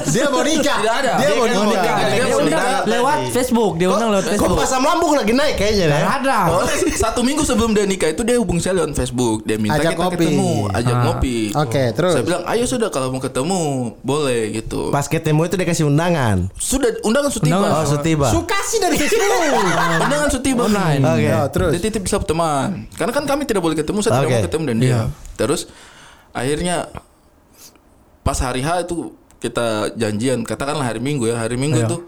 [0.04, 0.78] Dia mau nikah.
[0.78, 1.12] Tidak ada.
[1.16, 1.96] Dia mau Dia kan nikah.
[2.06, 2.84] Dia undang nikah.
[2.84, 4.58] lewat Facebook, dia undang lewat Kok Facebook.
[4.58, 6.02] pasam lambung lagi naik kayaknya deh.
[6.04, 6.38] Ada.
[6.94, 9.44] Satu minggu sebelum dia nikah itu dia hubung saya lewat Facebook.
[9.44, 11.02] Dia minta kita ketemu, ajak Ah.
[11.06, 11.38] ngopi.
[11.54, 12.12] Oke, terus.
[12.12, 13.60] Saya bilang, ayo sudah kalau mau ketemu
[14.02, 14.90] boleh gitu.
[14.90, 16.52] Pas ketemu itu dia kasih undangan.
[16.54, 17.56] Sudah undangan sudah tiba.
[17.58, 17.80] Undangan.
[17.80, 18.26] Oh, setiba.
[18.28, 19.30] Sukasi dari Facebook.
[20.04, 20.62] undangan sudah tiba.
[20.78, 21.02] Online.
[21.02, 21.22] Oke.
[21.26, 21.70] Ya, terus.
[21.74, 22.86] Dia titip bisa teman.
[22.94, 24.34] Karena kan kami tidak boleh ketemu, saya tidak Oke.
[24.34, 24.98] mau ketemu dan dia.
[25.34, 25.60] Terus
[26.30, 26.86] akhirnya
[28.22, 31.98] pas hari H itu kita janjian, katakanlah hari Minggu ya, hari Minggu itu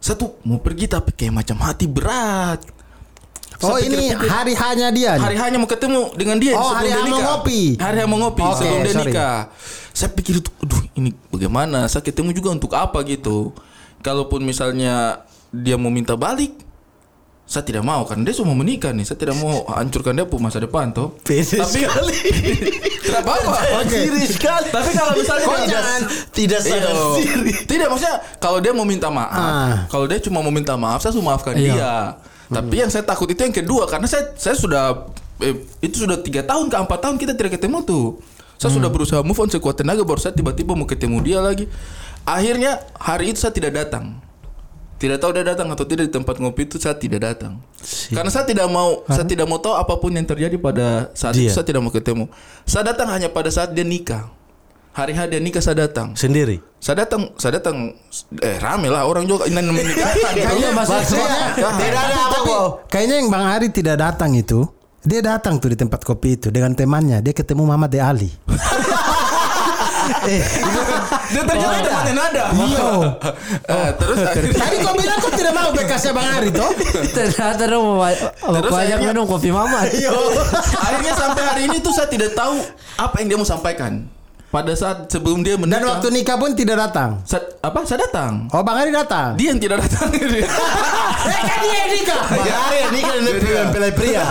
[0.00, 2.60] satu mau pergi tapi kayak macam hati berat.
[3.60, 5.20] Oh ini pikir-pikir, hari hanya dia.
[5.20, 7.26] hari hanya mau ketemu dengan dia Oh, sebelum hari dia H mau nikah.
[7.28, 7.60] ngopi.
[7.76, 9.12] Hari mau ngopi Oke, sebelum dia sorry.
[9.12, 9.36] nikah.
[9.92, 11.84] Saya pikir itu, aduh ini bagaimana?
[11.84, 13.52] Saya ketemu juga untuk apa gitu?
[14.00, 15.20] Kalaupun misalnya
[15.52, 16.56] dia mau minta balik,
[17.50, 19.02] saya tidak mau karena dia semua menikah nih.
[19.02, 21.18] Saya tidak mau hancurkan dia pun masa depan toh.
[21.20, 21.82] Pede Tapi
[23.02, 23.82] tidak apa-apa.
[23.84, 24.70] Diri sekali.
[24.70, 27.10] Tapi kalau misalnya jangan tidak sadar Iya.
[27.18, 27.52] diri.
[27.66, 29.90] Tidak maksudnya kalau dia mau minta maaf, Ah.
[29.90, 31.66] kalau dia cuma mau minta maaf, saya sudah maafkan Iya.
[31.66, 31.94] dia.
[32.48, 36.42] Tapi yang saya takut itu yang kedua karena saya saya sudah eh, itu sudah tiga
[36.42, 38.06] tahun ke empat tahun kita tidak ketemu tuh.
[38.56, 41.66] Saya sudah berusaha move on sekuat tenaga baru saya tiba-tiba mau ketemu dia lagi.
[42.22, 44.22] Akhirnya hari itu saya tidak datang.
[45.00, 47.56] Tidak tahu dia datang atau tidak di tempat ngopi itu saya tidak datang.
[48.12, 51.48] Karena saya tidak mau saya tidak mau tahu apa pun yang terjadi pada saat itu
[51.48, 51.56] Dia.
[51.56, 52.28] saya tidak mau ketemu.
[52.68, 54.28] Saya datang hanya pada saat dia nikah.
[54.92, 56.12] Hari hari dia nikah saya datang.
[56.12, 56.60] Sendiri.
[56.76, 57.96] Saya datang, saya datang
[58.44, 60.12] eh rame lah orang juga ini menikah.
[60.36, 62.68] Kayaknya maksudnya Tidak ada apa tapi kok.
[62.92, 64.68] kayaknya yang Bang Ari tidak datang itu
[65.00, 68.28] dia datang tuh di tempat kopi itu dengan temannya dia ketemu Muhammad De Ali.
[70.28, 70.44] eh,
[71.30, 72.44] Dia ternyata temannya nada.
[72.52, 72.86] Iya.
[73.70, 76.70] Eh, terus akhirnya Tadi kau bilang kau tidak mau bekasnya Bang Ari toh?
[77.16, 79.86] Ternyata dong mau Terus banyak akhirnya- minum kopi mama.
[80.76, 82.58] akhirnya sampai hari ini tuh saya tidak tahu
[82.96, 84.06] apa yang dia mau sampaikan.
[84.50, 85.78] Pada saat sebelum dia menikah.
[85.78, 87.22] Dan waktu nikah pun tidak datang.
[87.22, 87.86] Sa- apa?
[87.86, 88.50] Saya datang.
[88.50, 89.38] Oh Bang Ari datang.
[89.38, 90.10] Dia yang tidak datang.
[91.22, 92.22] Eh kan dia yang nikah.
[93.50, 94.24] Kan pelai pria.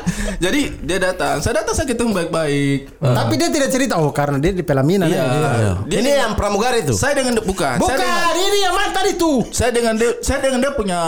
[0.44, 1.40] Jadi dia datang.
[1.40, 2.92] Saya datang saya ketemu baik-baik.
[2.98, 5.08] Tapi dia tidak cerita oh karena dia di Pelaminan.
[5.08, 5.24] Iya.
[5.24, 5.72] ya.
[5.86, 6.92] Dia Ini yang pramugari itu.
[6.92, 7.76] Saya dengan bukan.
[7.78, 9.30] Saya dengan, Bukan, ini yang mantan itu.
[9.48, 10.98] saya dengan dia saya dengan dia punya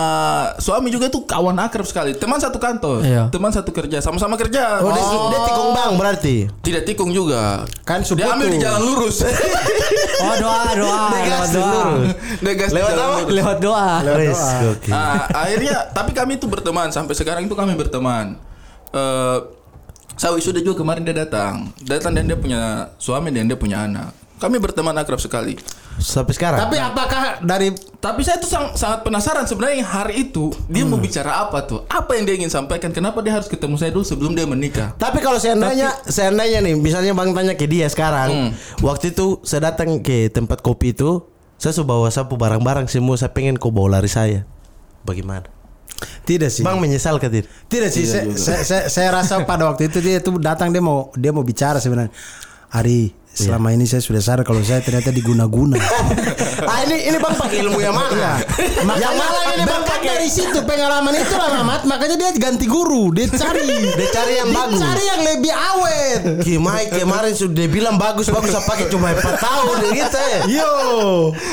[0.58, 3.22] suami juga itu kawan akrab sekali teman satu kantor Iya.
[3.28, 6.36] teman satu kerja sama-sama kerja Oh, dia, dia tikung bang berarti.
[6.62, 9.22] tidak tikung juga Kan dia ambil di jalan lurus
[10.18, 11.82] Oh doa doa lewat Negas doa.
[12.38, 13.16] dia gas di Lewat jalan apa?
[13.18, 13.34] lurus.
[13.34, 13.88] Lewat doa.
[14.08, 14.92] Wes, gokil.
[14.92, 18.36] Ah, akhirnya tapi kami itu berteman sampai sekarang itu kami berteman
[18.92, 19.38] eh
[20.18, 24.10] saya wisuda juga kemarin dia datang datang dan dia punya suami dan dia punya anak
[24.38, 25.58] kami berteman akrab sekali
[25.98, 26.62] Sampai sekarang.
[26.62, 31.42] Tapi apakah dari Tapi saya tuh sang- sangat penasaran sebenarnya hari itu dia mau bicara
[31.42, 31.82] apa tuh?
[31.90, 32.94] Apa yang dia ingin sampaikan?
[32.94, 34.94] Kenapa dia harus ketemu saya dulu sebelum dia menikah?
[34.94, 39.98] Tapi kalau seandainya seandainya nih, misalnya Bang tanya ke dia sekarang, waktu itu saya datang
[39.98, 41.26] ke tempat kopi itu,
[41.58, 44.46] saya sudah bawa sapu barang-barang semua, saya pengen kau bawa lari saya.
[45.08, 45.48] Bagaimana?
[46.22, 46.62] tidak sih?
[46.62, 47.50] Bang menyesal ke tidak?
[47.66, 51.10] Tidak sih, saya, saya, saya, saya rasa pada waktu itu dia tuh datang dia mau
[51.16, 52.12] dia mau bicara sebenarnya.
[52.68, 55.78] Ari, selama ini saya sudah sadar kalau saya ternyata diguna-guna.
[56.70, 58.42] ah ini ini Bang pakai ilmu yang mana?
[58.98, 60.18] yang mana ini Bang pakai?
[60.18, 64.50] dari situ pengalaman itu lah Mamat, makanya dia ganti guru, dia cari, Dia cari yang
[64.50, 64.80] dia bagus.
[64.82, 66.20] cari yang lebih awet.
[66.42, 70.40] Kimai kemarin sudah bilang bagus bagus saya pakai cuma 4 tahun gitu ya.
[70.48, 70.72] Yo,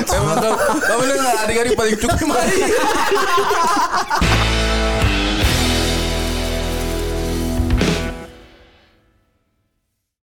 [0.10, 2.58] Emang kamu, kamu dengar adik-adik paling cukup mari.